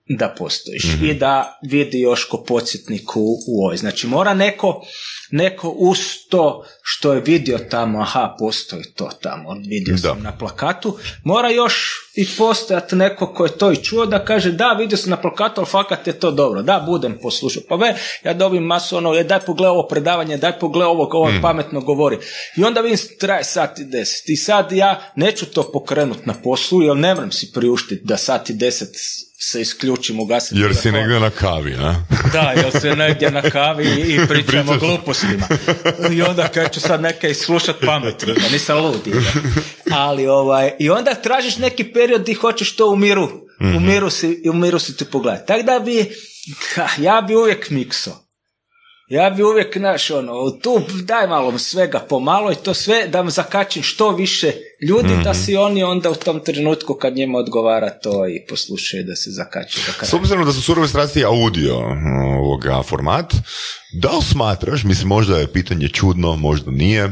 [0.08, 1.04] da postojiš mhm.
[1.04, 3.76] i da vidi još ko podsjetnik u, u ovoj.
[3.76, 4.82] Znači, mora neko
[5.30, 5.98] neko uz
[6.30, 11.94] to što je vidio tamo, aha, postoji to tamo, vidio sam na plakatu, mora još
[12.16, 15.60] i postojati neko ko je to i čuo da kaže da, vidio sam na plakatu,
[15.60, 17.62] ali fakat je to dobro, da, budem poslušao.
[17.68, 21.30] Pa ve, ja dobim masu ono, je, daj pogled ovo predavanje, daj pogled ovo, ovo
[21.30, 21.42] mm.
[21.42, 22.18] pametno govori.
[22.56, 24.28] I onda vidim, traje sat i deset.
[24.28, 28.50] I sad ja neću to pokrenut na poslu, jer ne vrem si priuštiti da sat
[28.50, 28.96] i deset
[29.40, 30.60] se isključimo ugasiti.
[30.60, 31.94] Jer si negdje na kavi, a?
[32.32, 35.48] Da, jer se negdje na kavi i pričamo glupostima.
[36.10, 39.12] I onda kad ću sad neke slušat pametno, nisam ludi.
[39.90, 43.28] Ali ovaj, i onda tražiš neki period di hoćeš to u miru,
[43.60, 43.86] u mhm.
[43.86, 45.46] miru si, u miru si ti pogledati.
[45.46, 46.10] Tako da bi,
[46.98, 48.27] ja bi uvijek mikso.
[49.08, 53.30] Ja bi uvijek, naš, ono, tu daj malo svega pomalo i to sve da vam
[53.30, 54.52] zakačim što više
[54.88, 55.40] ljudi, da mhm.
[55.44, 59.80] si oni onda u tom trenutku kad njima odgovara to i poslušaju da se zakače.
[60.02, 61.74] S obzirom da su surove strasti audio
[62.38, 63.34] ovoga format,
[63.92, 67.10] da li smatraš, mislim možda je pitanje čudno, možda nije,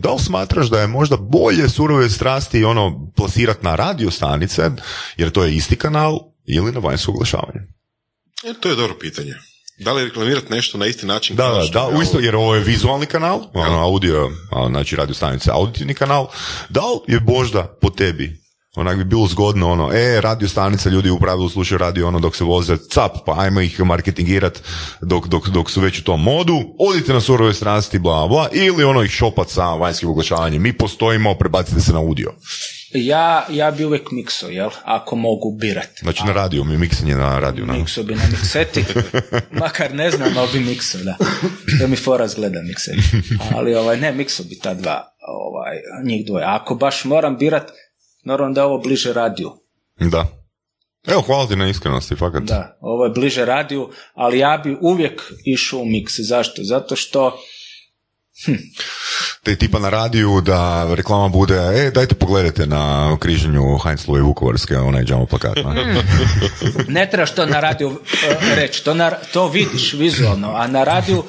[0.00, 4.70] da li smatraš da je možda bolje surove strasti ono plasirati na radio stanice,
[5.16, 7.60] jer to je isti kanal, ili na vanjsko oglašavanje?
[8.44, 9.34] E, to je dobro pitanje.
[9.78, 11.36] Da li reklamirati nešto na isti način?
[11.36, 14.30] Da, da, da, u isto, jer ovo je vizualni kanal, ono, audio,
[14.68, 16.26] znači radio stanice, auditivni kanal.
[16.68, 21.10] Da li je možda po tebi onak bi bilo zgodno ono, e, radio stanica, ljudi
[21.10, 24.62] u pravilu slušaju radio ono dok se voze cap, pa ajmo ih marketingirat
[25.02, 28.84] dok, dok, dok su već u tom modu, odite na surove strasti, bla, bla, ili
[28.84, 32.32] ono ih šopat sa vanjskim oglašavanjem, mi postojimo, prebacite se na audio.
[32.92, 34.70] Ja, ja bi uvijek mikso, jel?
[34.84, 36.00] Ako mogu birati.
[36.02, 37.66] Znači na radiju, mi miksanje na radiju.
[37.66, 37.72] Na...
[37.72, 38.84] Mikso bi na mikseti.
[39.60, 41.16] Makar ne znam, ali bi mikso, da.
[41.78, 43.02] Da mi foraz gleda mikseti.
[43.54, 46.44] Ali ovaj, ne, mikso bi ta dva ovaj, njih dvoje.
[46.44, 47.70] A ako baš moram birat,
[48.24, 49.50] normalno da je ovo bliže radiju.
[50.00, 50.26] Da.
[51.06, 52.42] Evo, hvala ti na iskrenosti, fakat.
[52.42, 56.12] Da, ovo je bliže radiju, ali ja bi uvijek išao u miks.
[56.18, 56.62] Zašto?
[56.64, 57.38] Zato što
[59.42, 64.76] te tipa na radiju da reklama bude, e, dajte pogledajte na križanju Heinzlove i Vukovarske,
[64.76, 65.56] onaj džamo plakat.
[66.88, 67.98] ne trebaš to na radiju uh,
[68.54, 71.24] reći, to, na, to vidiš vizualno, a na radiju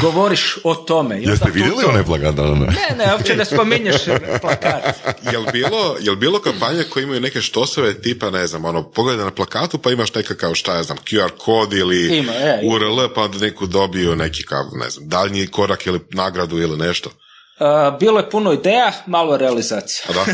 [0.00, 1.20] govoriš o tome.
[1.22, 2.36] Jeste vidjeli onaj plakat?
[2.36, 3.96] Ne, ne, uopće ne spominješ
[4.40, 4.84] plakat.
[5.32, 9.30] jel bilo, jel bilo kampanje koje imaju neke štosove tipa, ne znam, ono, pogledaj na
[9.30, 13.38] plakatu pa imaš nekakav, šta ja znam, QR kod ili Ima, je, URL pa onda
[13.38, 17.10] neku dobiju neki, kao, ne znam, daljnji korak ili nagradu ili nešto.
[17.60, 20.06] Uh, bilo je puno ideja, malo realizacija.
[20.14, 20.24] Da?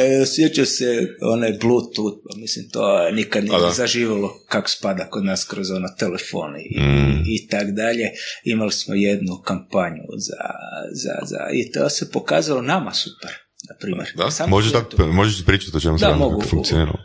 [0.00, 0.26] E,
[0.66, 5.88] se onaj Bluetooth, pa mislim to nikad nije zaživalo kako spada kod nas kroz ono
[5.98, 7.22] telefon i, mm.
[7.26, 8.10] i tak dalje.
[8.44, 10.44] Imali smo jednu kampanju za,
[10.92, 13.30] za, za, i to se pokazalo nama super.
[13.68, 14.08] Na primjer.
[14.16, 14.46] Da?
[14.46, 16.06] možeš, da, možeš pričati o čemu se
[16.50, 16.98] funkcioniralo?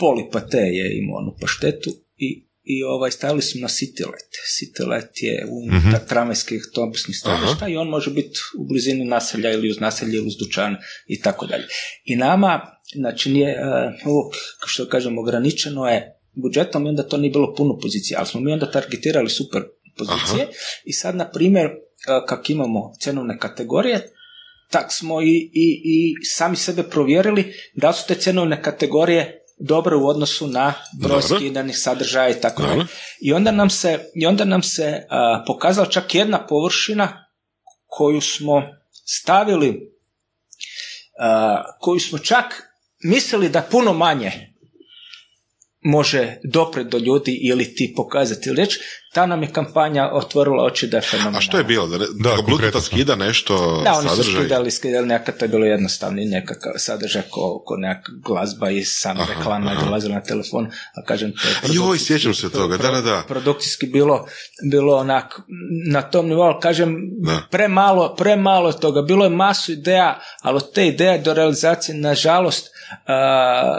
[0.00, 4.30] Polipate je imao onu paštetu i i ovaj, stavili su na Citylet.
[4.56, 5.94] Citylet je u mm-hmm.
[6.08, 10.36] tramvajskih autobusnih staništa i on može biti u blizini naselja ili uz naselje ili uz
[10.36, 11.66] dućan i tako dalje.
[12.04, 12.60] I nama,
[12.94, 13.56] znači nije,
[14.04, 14.34] uh,
[14.66, 18.52] što kažem, ograničeno je budžetom i onda to nije bilo puno pozicija, ali smo mi
[18.52, 19.62] onda targetirali super
[19.96, 20.48] pozicije
[20.84, 24.12] i sad, na primjer, uh, kak imamo cenovne kategorije,
[24.70, 30.06] tak smo i, i, i sami sebe provjerili da su te cenovne kategorije dobro u
[30.06, 32.84] odnosu na broj skidanih sadržaja i tako dalje.
[33.20, 35.06] I onda nam se, i onda nam se
[35.46, 37.24] pokazala čak jedna površina
[37.86, 38.62] koju smo
[39.06, 39.92] stavili,
[41.80, 42.44] koju smo čak
[43.04, 44.47] mislili da puno manje
[45.88, 48.80] može dopred do ljudi ili ti pokazati ili reći,
[49.14, 51.02] ta nam je kampanja otvorila oči da je
[51.36, 51.86] A što je bilo?
[51.86, 54.24] Da, da Bluetooth skida nešto Da, oni sadržaj?
[54.24, 58.84] su skidali, skidali nekakav, to je bilo jednostavni nekakav sadržaj ko, ko neka glazba i
[58.84, 62.90] sama reklama je dolazila na telefon, a kažem to je Joj, sjećam se toga, da,
[62.90, 63.24] da, da.
[63.28, 64.26] Produkcijski bilo,
[64.70, 65.40] bilo onak
[65.92, 66.96] na tom nivou, ali kažem
[67.50, 72.70] premalo, premalo toga, bilo je masu ideja, ali od te ideje do realizacije, nažalost,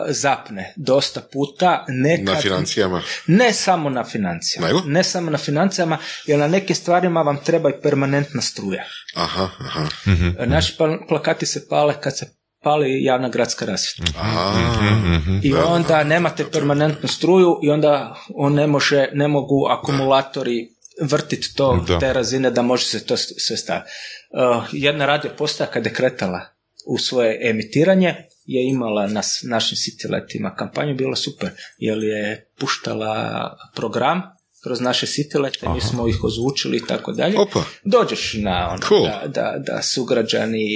[0.07, 1.85] zapne dosta puta.
[1.87, 3.01] Nekad, na financijama?
[3.27, 4.67] Ne samo na financijama.
[4.67, 4.81] Nego?
[4.85, 8.83] Ne samo na financijama, jer na nekim stvarima vam treba i permanentna struja.
[9.15, 9.87] Aha, aha.
[10.07, 10.29] Mhm.
[10.45, 10.75] Naši
[11.09, 14.23] plakati se pale kad se pali javna gradska rasvjeta.
[14.23, 20.69] Mhm, mhm, I onda nemate permanentnu struju i onda on ne može, ne mogu akumulatori
[21.01, 23.91] vrtiti to te razine da može se to sve staviti.
[24.29, 26.41] Uh, jedna radio postaja kad je kretala
[26.87, 28.15] u svoje emitiranje,
[28.49, 34.21] je imala na našim sitiletima kampanju, bilo super, jer je puštala program
[34.63, 37.35] kroz naše sitilete, mi smo ih ozvučili i tako dalje.
[37.83, 40.67] Dođeš na ono, da, da, da sugrađani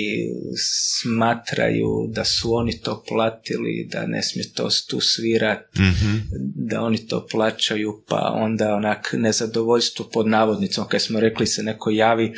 [1.01, 6.17] smatraju da su oni to platili, da ne smije to tu svirat, mhm.
[6.55, 11.89] da oni to plaćaju, pa onda onak nezadovoljstvo pod navodnicom, kad smo rekli se neko
[11.89, 12.33] javi,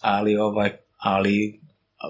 [0.00, 1.60] ali ovaj ali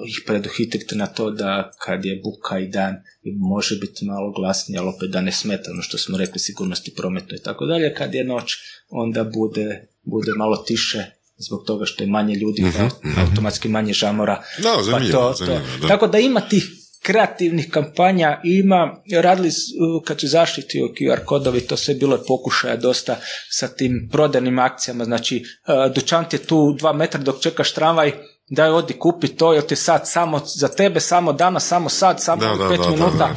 [0.09, 2.95] ih preduhitrite na to da kad je buka i dan
[3.39, 7.37] može biti malo glasnije, ali opet da ne smeta ono što smo rekli, sigurnosti prometno
[7.37, 7.95] i tako dalje.
[7.95, 8.53] Kad je noć,
[8.89, 11.05] onda bude, bude malo tiše
[11.37, 14.43] zbog toga što je manje ljudi, uh automatski manje žamora.
[14.63, 15.89] Da, pa to, to.
[15.89, 16.65] Tako da ima tih
[17.03, 19.51] kreativnih kampanja ima, radili
[20.05, 23.17] kad su zaštiti QR kodovi, to sve bilo je pokušaja dosta
[23.51, 25.43] sa tim prodajnim akcijama, znači e,
[25.95, 28.13] dućan je tu dva metra dok čekaš tramvaj,
[28.51, 32.43] daj odi kupi to, jer ti sad samo za tebe, samo danas, samo sad, samo
[32.43, 33.35] da, pet minuta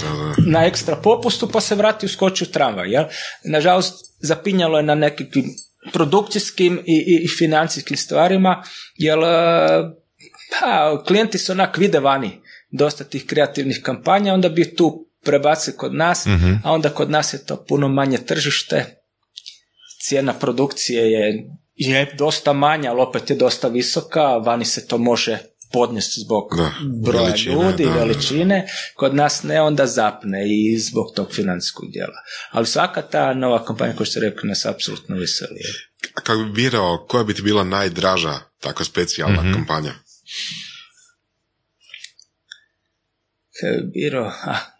[0.47, 2.91] na ekstra popustu, pa se vrati u skoči u tramvaj.
[2.91, 3.03] Jel?
[3.43, 5.45] Nažalost, zapinjalo je na nekakvim
[5.93, 8.64] produkcijskim i, i, i financijskim stvarima,
[8.95, 9.26] jer e,
[10.51, 12.41] pa, klijenti su onak vide vani
[12.72, 16.53] dosta tih kreativnih kampanja, onda bi tu prebacili kod nas, mhm.
[16.64, 18.86] a onda kod nas je to puno manje tržište,
[20.01, 21.49] cijena produkcije je
[21.80, 25.38] je dosta manja, ali opet je dosta visoka, vani se to može
[25.71, 26.43] podnesti zbog
[27.03, 32.17] broja veličine, ljudi, da, veličine, kod nas ne onda zapne i zbog tog financijskog dijela.
[32.51, 35.59] Ali svaka ta nova kampanja, koja ste rekli, nas apsolutno veseli.
[36.13, 39.93] Kako bi birao, koja bi ti bila najdraža tako specijalna mm kampanja?
[43.59, 44.78] Kako bi birao, a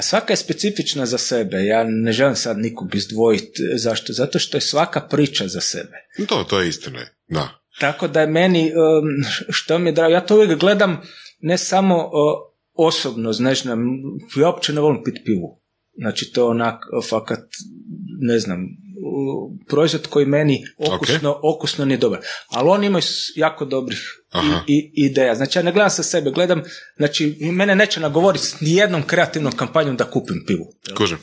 [0.00, 1.64] svaka je specifična za sebe.
[1.64, 3.62] Ja ne želim sad nikog izdvojiti.
[3.76, 4.12] Zašto?
[4.12, 5.96] Zato što je svaka priča za sebe.
[6.28, 7.00] To, to je istina.
[7.28, 7.48] Da.
[7.80, 8.72] Tako da je meni,
[9.48, 11.00] što mi je drago, ja to uvijek gledam
[11.40, 12.10] ne samo
[12.72, 13.68] osobno, znači,
[14.36, 15.62] ja uopće ne volim pit pivu.
[15.96, 17.44] Znači to onak, fakat,
[18.20, 18.66] ne znam,
[19.68, 22.20] proizvod koji meni okusno, okusno nije dobar.
[22.48, 23.02] Ali oni imaju
[23.36, 23.98] jako dobrih
[24.66, 25.34] i, i, ideja.
[25.34, 26.62] Znači ja ne gledam sa sebe, gledam,
[26.96, 30.66] znači mene neće nagovoriti s nijednom kreativnom kampanjom da kupim pivu.
[30.96, 31.18] Kužem.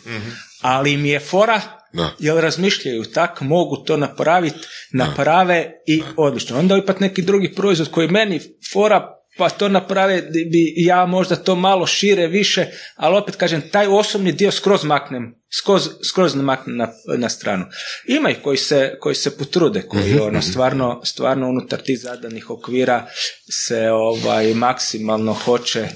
[0.61, 1.61] Ali mi je fora
[1.93, 2.15] da.
[2.19, 6.59] Jel razmišljaju tak, mogu to napraviti, naprave i odlično.
[6.59, 8.41] Onda ipak neki drugi proizvod koji meni
[8.73, 12.65] fora pa to naprave bi ja možda to malo šire više,
[12.95, 16.87] ali opet kažem, taj osobni dio skroz maknem, skroz, skroz maknem na,
[17.17, 17.65] na stranu.
[18.07, 22.49] Ima ih koji se, koji se potrude, koji mhm, ono, stvarno, stvarno unutar tih zadanih
[22.49, 23.07] okvira
[23.65, 25.87] se ovaj, maksimalno hoće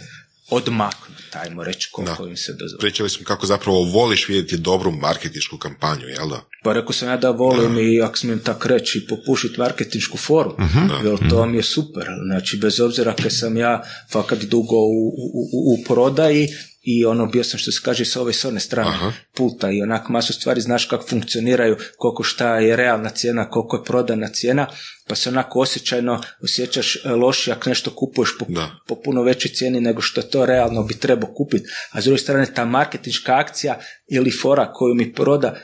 [0.56, 2.80] odmaknuti, ajmo reći koliko im se dozvoli.
[2.80, 6.42] Pričali smo kako zapravo voliš vidjeti dobru marketinšku kampanju, jel da?
[6.64, 11.06] Pa rekao sam ja da volim i ako smijem tako reći popušiti marketinšku foru, uh
[11.06, 12.08] jer to mi je super.
[12.26, 16.48] Znači bez obzira kad sam ja fakat dugo u, u, u prodaji
[16.84, 19.12] i ono bio sam što se kaže sa ove s one strane Aha.
[19.36, 23.84] pulta i onak masu stvari znaš kako funkcioniraju, koliko šta je realna cijena, koliko je
[23.84, 24.68] prodana cijena,
[25.08, 28.46] pa se onako osjećajno osjećaš e, lošije ako nešto kupuješ po,
[28.88, 31.70] po puno većoj cijeni nego što to realno bi trebao kupiti.
[31.92, 33.80] A s druge strane ta marketinška akcija
[34.12, 35.56] ili fora koju mi proda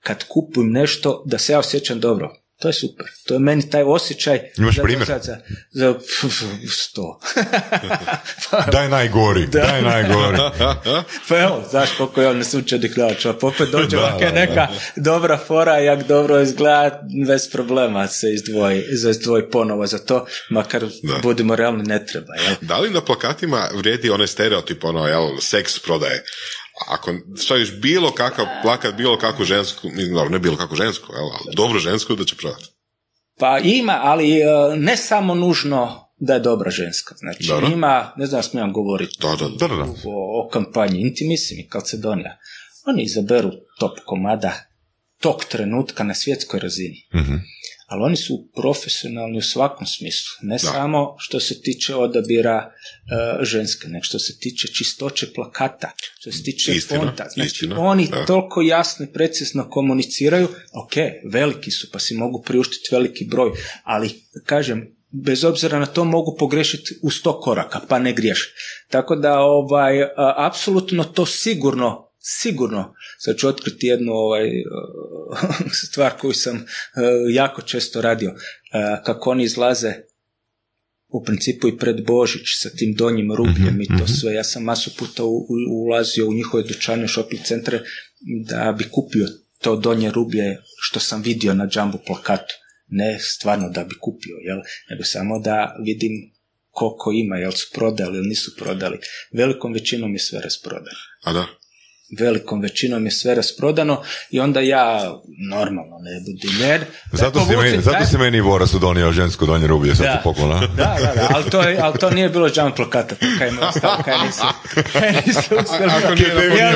[0.00, 2.34] kad kupujem nešto da se ja osjećam dobro.
[2.58, 3.06] To je super.
[3.26, 4.40] To je meni taj osjećaj.
[4.58, 5.06] Imaš za, primjer?
[5.06, 5.36] Za,
[5.70, 5.94] za,
[6.70, 7.20] sto.
[8.72, 9.60] daj najgori, da.
[9.60, 10.38] daj najgori.
[11.28, 13.32] pa evo, znaš koliko je on nesučenih način.
[13.40, 19.50] Pa opet dođe ovakva neka dobra fora, jak dobro izgleda, bez problema se izdvoji, izdvoji
[19.50, 21.18] ponovo za to, makar da.
[21.22, 22.34] budimo realni ne treba.
[22.34, 22.54] Jel?
[22.60, 26.24] Da li na plakatima vrijedi onaj stereotip, ono, jel, seks prodaje?
[26.86, 31.78] Ako staviš bilo kakav plakat, bilo kakvu žensku, dobro, ne bilo kakvu žensku, ali dobru
[31.78, 32.64] žensku da će prodati.
[33.38, 34.44] Pa ima, ali e,
[34.76, 37.14] ne samo nužno da je dobra ženska.
[37.18, 39.74] Znači ima, ne znam smijem govoriti da, da,
[40.04, 42.38] O, o kampanji Intimissimi, Calcedonija.
[42.86, 44.52] Oni izaberu top komada
[45.20, 47.08] tog trenutka na svjetskoj razini.
[47.12, 47.40] uh
[47.88, 53.88] ali oni su profesionalni u svakom smislu, ne samo što se tiče odabira uh, ženske,
[53.88, 57.28] nego što se tiče čistoće plakata, što se tiče istina, fonta.
[57.34, 60.92] Znači, oni toliko jasno i precizno komuniciraju, ok,
[61.32, 63.50] veliki su, pa si mogu priuštiti veliki broj,
[63.84, 64.10] ali,
[64.44, 68.54] kažem, bez obzira na to mogu pogrešiti u sto koraka, pa ne griješ.
[68.88, 69.94] Tako da, ovaj,
[70.36, 74.50] apsolutno to sigurno sigurno, sad ću otkriti jednu ovaj,
[75.88, 76.62] stvar koju sam eh,
[77.30, 79.94] jako često radio, eh, kako oni izlaze
[81.08, 84.34] u principu i pred Božić sa tim donjim rubljem i to mhm, sve.
[84.34, 85.22] Ja sam masu puta
[85.70, 87.80] ulazio u njihove dućane, shopping centre
[88.44, 92.54] da bi kupio to donje rublje što sam vidio na džambu plakatu.
[92.86, 94.58] Ne stvarno da bi kupio, jel?
[94.90, 96.12] nego samo da vidim
[96.70, 98.98] koliko ima, jel su prodali ili nisu prodali.
[99.32, 100.98] Velikom većinom je sve rasprodano.
[101.24, 101.46] A da?
[102.18, 105.14] Velikom većinom je sve rasprodano i onda ja
[105.50, 106.84] normalno ne budim jer...
[107.12, 110.60] Zato, si meni, zato si meni Voras donio žensko donje rublje sad da, poklona.
[110.60, 114.02] Da, da, da, ali to, je, ali to nije bilo džan plakata, kaj mi ostalo,
[114.04, 114.42] kaj nisu,
[114.92, 115.54] kaj nisu
[116.04, 116.72] Ako nije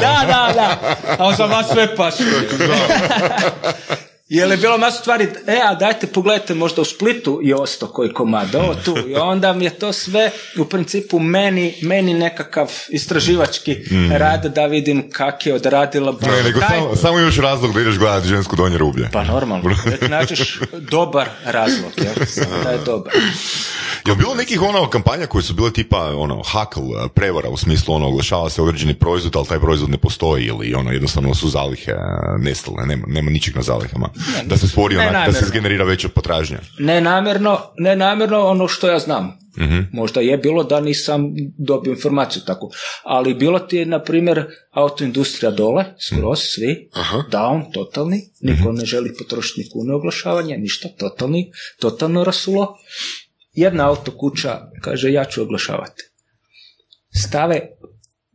[0.00, 2.14] Da, da, da, a on sam vas sve paš.
[4.28, 8.12] Jer je bilo masu stvari, e, a dajte pogledajte, možda u Splitu je ostao koji
[8.12, 8.96] komad, ovo tu.
[9.08, 14.12] I onda mi je to sve u principu meni, meni nekakav istraživački mm.
[14.12, 16.14] rad da vidim kak je odradila.
[16.20, 16.68] Ne, nego Taj...
[16.68, 19.08] samo, samo još razlog da ideš gledati žensku donje rublje.
[19.12, 19.70] Pa normalno,
[20.00, 22.14] ti nađeš dobar razlog, jel?
[22.64, 23.12] da je dobar.
[24.06, 26.80] Je bilo nekih ono kampanja koje su bile tipa ono hakl,
[27.14, 30.90] prevara u smislu ono oglašava se određeni proizvod, ali taj proizvod ne postoji ili ono
[30.90, 31.92] jednostavno su zalihe
[32.38, 34.13] nestale, nema, nema ničeg na zalihama
[34.46, 36.58] da se stvori onak, da se generira veća potražnja.
[36.78, 39.26] Nenamjerno, nenamjerno ono što ja znam.
[39.26, 42.70] uh Možda je bilo da nisam dobio informaciju tako.
[43.02, 46.46] Ali bilo ti je, na primjer, autoindustrija dole, skroz, mhm.
[46.46, 47.24] svi, Aha.
[47.30, 48.78] down, totalni, niko mhm.
[48.78, 52.76] ne želi potrošiti ni kune oglašavanja, ništa, totalni, totalno rasulo.
[53.52, 56.02] Jedna auto kuća kaže, ja ću oglašavati.
[57.14, 57.60] Stave,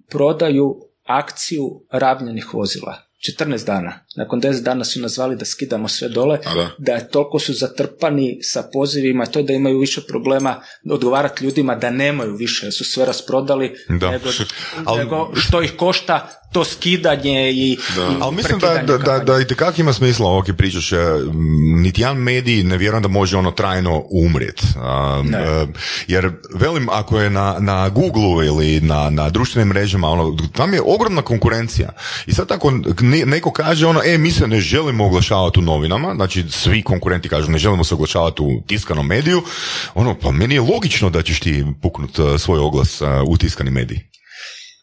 [0.10, 4.00] prodaju akciju rabnjenih vozila 14 dana.
[4.16, 6.70] Nakon 10 dana su nazvali da skidamo sve dole, da.
[6.78, 11.90] da je toliko su zatrpani sa pozivima, to da imaju više problema odgovarati ljudima da
[11.90, 14.12] nemaju više, su sve rasprodali, da.
[14.12, 14.30] nego,
[14.98, 18.12] nego što ih košta to skidanje i, da.
[18.22, 19.46] Ali mislim da, da, da, da i
[19.78, 20.92] ima smisla ovo ki pričaš,
[21.84, 24.64] niti jedan medij ne vjerujem da može ono trajno umrijet.
[26.08, 30.82] jer velim, ako je na, na Google ili na, na društvenim mrežama, ono, tam je
[30.86, 31.90] ogromna konkurencija.
[32.26, 32.72] I sad ako
[33.26, 37.52] neko kaže ono, e, mi se ne želimo oglašavati u novinama, znači svi konkurenti kažu
[37.52, 39.42] ne želimo se oglašavati u tiskanom mediju,
[39.94, 44.09] ono, pa meni je logično da ćeš ti puknut svoj oglas u tiskani medij.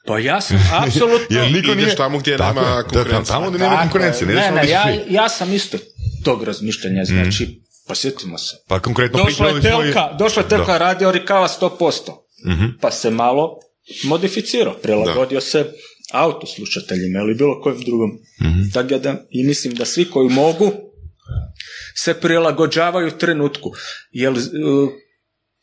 [0.06, 1.26] Pa ja sam apsolutno...
[1.30, 1.96] Jer niko Ideš nije...
[1.96, 3.24] tamo gdje Tako nema konkurencije.
[3.26, 4.34] Tamo gdje nema konkurencije, je.
[4.34, 5.78] ne, ne, ne, ja, ja sam isto
[6.24, 7.48] tog razmišljanja, znači,
[7.86, 8.56] pa sjetimo se.
[8.68, 10.78] Pa konkretno Došla je pričali smo i- telka, došla je telka Da.
[10.78, 12.12] radio Rikava 100%,
[12.46, 12.64] Mhm.
[12.80, 13.58] pa se malo
[14.04, 15.72] modificirao, prilagodio se
[16.12, 18.10] auto slušateljima ili bilo kojem drugom.
[18.42, 18.60] Mhm.
[18.70, 20.72] Tako da, i mislim da svi koji mogu
[21.96, 23.72] se prilagođavaju trenutku.
[24.12, 24.38] Jer uh,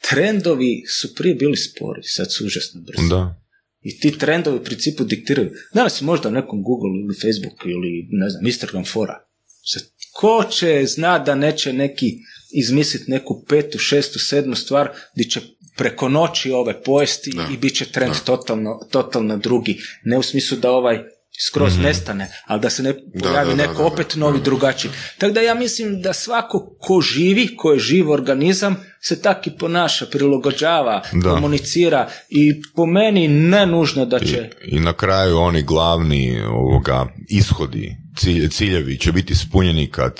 [0.02, 3.10] trendovi su prije bili spori, sad su užasno brzi.
[3.10, 3.43] Da.
[3.84, 5.52] I ti trendovi u principu diktiraju.
[5.74, 9.26] Danas je možda nekom Google ili Facebook ili ne znam, Instagram fora.
[10.14, 12.18] Ko će zna da neće neki
[12.54, 15.42] izmisliti neku petu, šestu, sedmu stvar gdje će
[15.78, 17.48] preko noći ove pojesti Da.
[17.54, 19.78] i bit će trend totalno, totalno drugi.
[20.04, 21.04] Ne u smislu da ovaj
[21.40, 24.20] skroz nestane, ali da se ne pojavi da, da, neko da, opet da.
[24.20, 24.92] novi drugačiji.
[25.18, 29.52] Tako da ja mislim da svako ko živi, ko je živ organizam, se tak i
[29.52, 31.30] ponaša, prilagođava, Da.
[31.30, 34.50] komunicira i po meni ne nužno da će...
[34.66, 40.20] I na kraju oni glavni ovoga ishodi, cilj- ciljevi će biti ispunjeni kad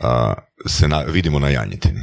[0.00, 0.34] a,
[0.68, 2.00] se na, vidimo na janjetini.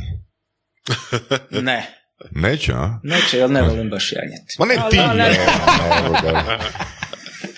[1.62, 2.00] Ne,
[2.32, 3.00] Neće, a?
[3.04, 4.56] neće, jer ne volim baš janjeti.
[4.60, 4.98] Ma ne ti!
[4.98, 5.38] ne,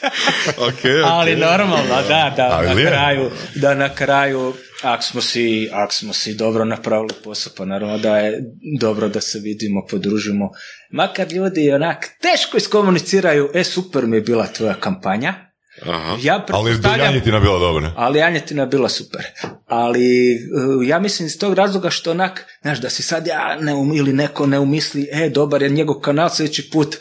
[0.05, 0.67] ovoga.
[0.67, 0.85] Ok, ok.
[1.05, 2.87] Ali normalno, da, da, Ali na je.
[2.87, 7.97] kraju, da na kraju, ako smo si, ak smo si dobro napravili posao, pa naravno
[7.97, 8.43] da je
[8.79, 10.49] dobro da se vidimo, podružimo.
[10.91, 15.33] Makar ljudi onak teško iskomuniciraju, e super mi je bila tvoja kampanja,
[15.81, 16.17] Aha.
[16.21, 17.91] ja Ali janjetina bila dobra.
[17.95, 19.21] ali Janjetina je bila super.
[19.65, 23.73] Ali uh, ja mislim iz tog razloga što onak, znaš, da si sad ja ne
[23.73, 26.97] um, ili neko ne umisli, e, dobar je njegov kanal, sljedeći put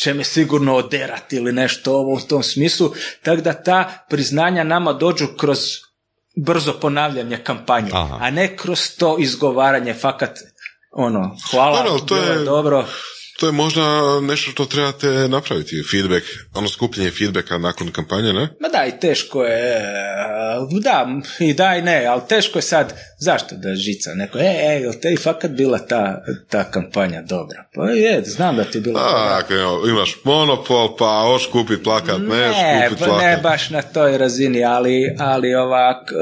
[0.00, 2.92] će me sigurno oderati ili nešto ovo u tom smislu,
[3.22, 5.58] tako da ta priznanja nama dođu kroz
[6.36, 8.18] brzo ponavljanje kampanje, Aha.
[8.20, 10.38] a ne kroz to izgovaranje, fakat
[10.92, 12.86] ono, hvala, Dobro, ali to bilo je- dobro.
[13.40, 18.48] To je možda nešto što trebate napraviti, feedback, ono skupljenje feedbacka nakon kampanje, ne?
[18.60, 21.06] Ma da, i teško je, e, da,
[21.38, 24.92] i da i ne, ali teško je sad, zašto da žica neko, e, e, jel
[25.02, 27.64] te i fakat bila ta, ta kampanja dobra?
[27.74, 32.18] Pa je, znam da ti je bila A, ako imaš monopol, pa hoš kupit plakat,
[32.18, 33.24] ne, Ne, hoš kupit pa plakat.
[33.24, 36.14] ne baš na toj razini, ali, ali ovak, e,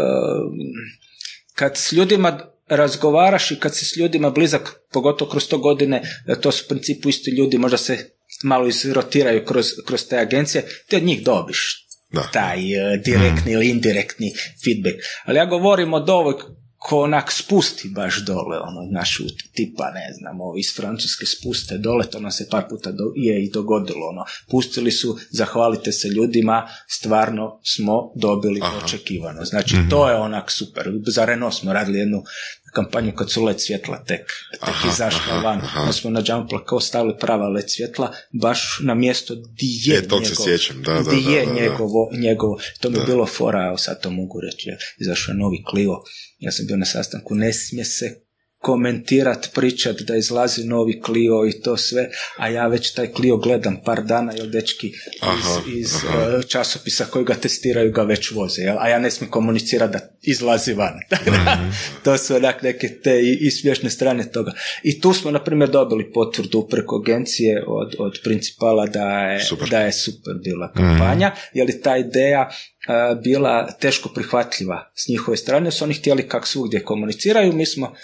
[1.55, 2.39] kad s ljudima
[2.69, 6.69] razgovaraš i kad si s ljudima blizak, pogotovo kroz to godine, e, to su u
[6.69, 8.11] principu isti ljudi, možda se
[8.43, 12.31] malo izrotiraju kroz, kroz te agencije, ti od njih dobiš Da.
[12.33, 14.33] taj e, direktni ili indirektni
[14.65, 14.97] feedback.
[15.25, 16.35] Ali ja govorim od ovoj
[16.79, 19.19] ko onak spusti baš dole, ono, naš
[19.55, 23.45] tipa, ne znam, ovo iz Francuske spuste dole, to nam se par puta do- je
[23.45, 28.79] i dogodilo, ono, pustili su, zahvalite se ljudima, stvarno smo dobili Aha.
[28.79, 29.45] očekivano.
[29.45, 30.85] Znači, to je onak super.
[31.07, 32.23] Za Renault smo radili jednu
[32.69, 34.21] kampanju kad su led svjetla tek,
[34.53, 35.59] tek Aha, izašla aha, van.
[35.59, 35.93] aha.
[35.93, 40.23] Smo na Jumpla kao stavili prava led svjetla, baš na mjesto di je E, tog
[40.23, 41.61] se njegov- sjećam, da, di da, je da, da.
[41.61, 45.65] njegovo, njegovo, to mi je bilo fora, evo sad to mogu reći, izašao je novi
[45.71, 46.03] Clio,
[46.39, 48.21] ja sam bio na sastanku, ne smije se
[48.59, 53.77] komentirat, pričat da izlazi novi Clio i to sve, a ja već taj Clio gledam
[53.85, 56.39] par dana, jel dečki Aha, iz, iz aha.
[56.39, 58.77] eh, časopisa koji ga testiraju ga već voze, jel?
[58.79, 60.95] a ja ne smijem komunicirati da izlazi van.
[61.29, 61.71] Mhm.
[62.05, 64.53] to su onak neke te i, i smiješne strane toga.
[64.83, 69.69] I tu smo, na primjer, dobili potvrdu preko agencije od, od principala da je, Super.
[69.69, 72.51] da je super bila kampanja, jer je ta ideja
[72.89, 77.95] a, bila teško prihvatljiva s njihove strane, su oni htjeli kak svugdje komuniciraju, mi smo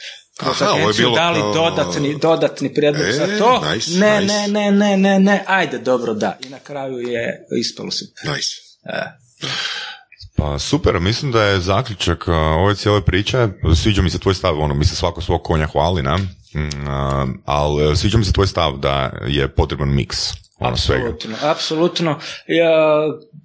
[0.41, 3.63] Aha, ovo je bilo dali kao- dodatni, dodatni prijedlog E, za to.
[3.67, 4.35] nice, ne, nice.
[4.35, 6.39] ne, ne, ne, ne, ne, ajde, dobro, da.
[6.41, 8.35] I na kraju je ispalo super.
[8.35, 8.51] Nice.
[8.85, 9.03] E.
[10.37, 14.61] Pa super, mislim da je zaključak a, ove cijele priče, sviđa mi se tvoj stav,
[14.61, 16.17] ono, mislim svako svog konja hvali, ne?
[16.55, 20.19] Mm, a, ali e, sviđa mi se tvoj stav da je potreban miks
[20.67, 21.09] ono svega.
[21.09, 22.19] Apsolutno, apsolutno.
[22.47, 23.03] Ja,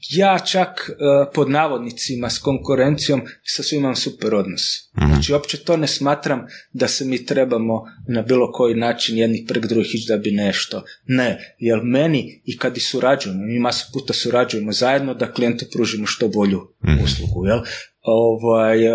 [0.10, 0.94] ja čak e,
[1.34, 4.62] pod navodnicima s konkurencijom sa svima imam super odnos.
[5.08, 9.66] Znači, uopće to ne smatram da se mi trebamo na bilo koji način jednih prek
[9.66, 10.84] drugih ići da bi nešto.
[11.06, 16.06] Ne, jer meni i kad i surađujemo, mi masu puta surađujemo zajedno da klijentu pružimo
[16.06, 16.62] što bolju
[17.04, 17.60] uslugu, jel?
[18.02, 18.92] Ovaj, e,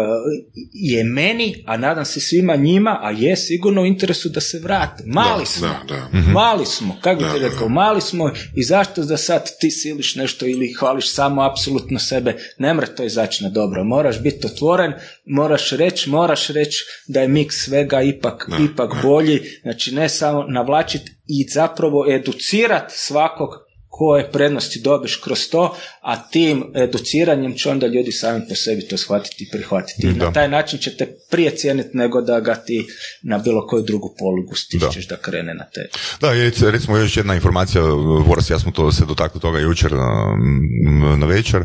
[0.72, 5.02] je meni, a nadam se svima njima, a je sigurno u interesu da se vrate.
[5.06, 5.68] Mali Da, smo.
[5.68, 6.18] da, da.
[6.32, 10.46] Mali smo, kako bi ti rekao, mali smo i zašto da sad ti siliš nešto
[10.46, 14.92] ili hvališ samo apsolutno sebe, ne mre to izaći na dobro, moraš biti otvoren,
[15.26, 21.12] moraš reći, moraš reći da je miks svega ipak, ipak bolji, znači ne samo navlačiti
[21.26, 23.50] i zapravo educirat svakog
[23.96, 28.96] koje prednosti dobiš kroz to, a tim educiranjem će onda ljudi sami po sebi to
[28.96, 30.06] shvatiti i prihvatiti.
[30.06, 32.86] Na taj način će te prije cijeniti nego da ga ti
[33.22, 35.16] na bilo koju drugu polugu stišćeš da.
[35.16, 35.88] da krene na te.
[36.20, 37.82] Da, je, recimo još jedna informacija,
[38.26, 40.36] Voras, ja smo to se dotakli toga jučer na,
[41.16, 41.64] na večer.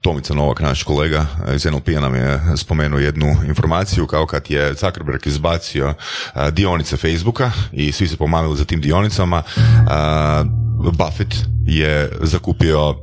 [0.00, 5.26] Tomica Novak, naš kolega iz NLP-a nam je spomenuo jednu informaciju kao kad je Zuckerberg
[5.26, 5.94] izbacio
[6.52, 9.42] dionice Facebooka i svi se pomamili za tim dionicama,
[10.84, 11.34] Buffett
[11.66, 12.96] je zakupio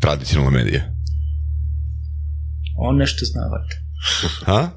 [0.00, 0.94] tradicionalne medije.
[2.76, 3.40] On nešto zna,
[4.46, 4.70] Ha?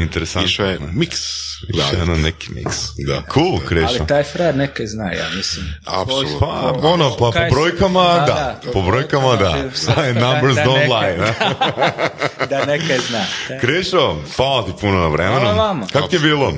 [0.00, 0.46] Interesantno.
[0.46, 1.20] Išao je miks.
[1.68, 2.76] Išao je neki miks.
[3.08, 3.22] Da.
[3.34, 3.86] Cool, Krešo.
[3.98, 5.66] Ali taj frajer neka zna, ja mislim.
[5.84, 6.38] Apsolutno.
[6.40, 8.60] Pa, ono, pa po brojkama, da.
[8.64, 8.72] da.
[8.72, 9.56] Po brojkama, da.
[10.14, 11.34] Numbers da, don't lie.
[12.50, 13.24] da neka zna.
[13.60, 15.86] Krešo, hvala ti puno na vremenu.
[15.92, 16.52] Kako ti je bilo?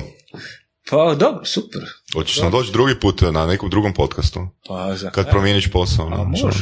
[0.89, 1.81] Pa dobro, super.
[2.13, 4.47] Hoćeš nam doći drugi put na nekom drugom podcastu?
[4.67, 6.07] Pa za Kad promijeniš posao.
[6.07, 6.47] A može.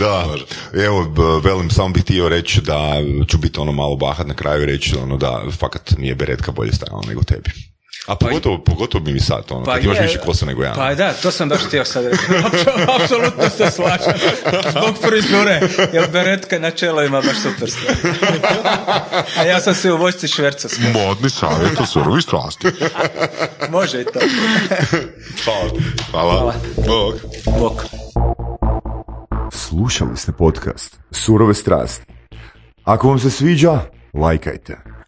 [0.00, 0.26] da,
[0.72, 1.02] evo,
[1.44, 2.94] velim, samo bih htio reći da
[3.28, 6.72] ću biti ono malo bahat na kraju reći ono da fakat mi je beretka bolje
[6.72, 7.50] stajala nego tebi.
[8.08, 10.72] A pogotovo, pa, pogotovo bi mi sad, ono, pa kad imaš više kosa nego ja.
[10.72, 12.22] Pa da, to sam baš htio sad reći.
[13.00, 14.12] Apsolutno se slažem.
[14.70, 15.60] Zbog frizure.
[15.92, 17.96] Jer beretka na čelo ima baš super stvar.
[19.38, 20.92] A ja sam se u vojsci šverca sve.
[20.92, 22.66] Modni savjet u surovi strasti.
[23.70, 24.20] Može i to.
[25.44, 25.70] Hvala.
[26.10, 26.54] Hvala.
[26.86, 27.14] Bog.
[27.60, 27.84] Bog.
[29.52, 32.06] Slušali ste podcast Surove strasti.
[32.84, 33.80] Ako vam se sviđa,
[34.14, 34.97] lajkajte.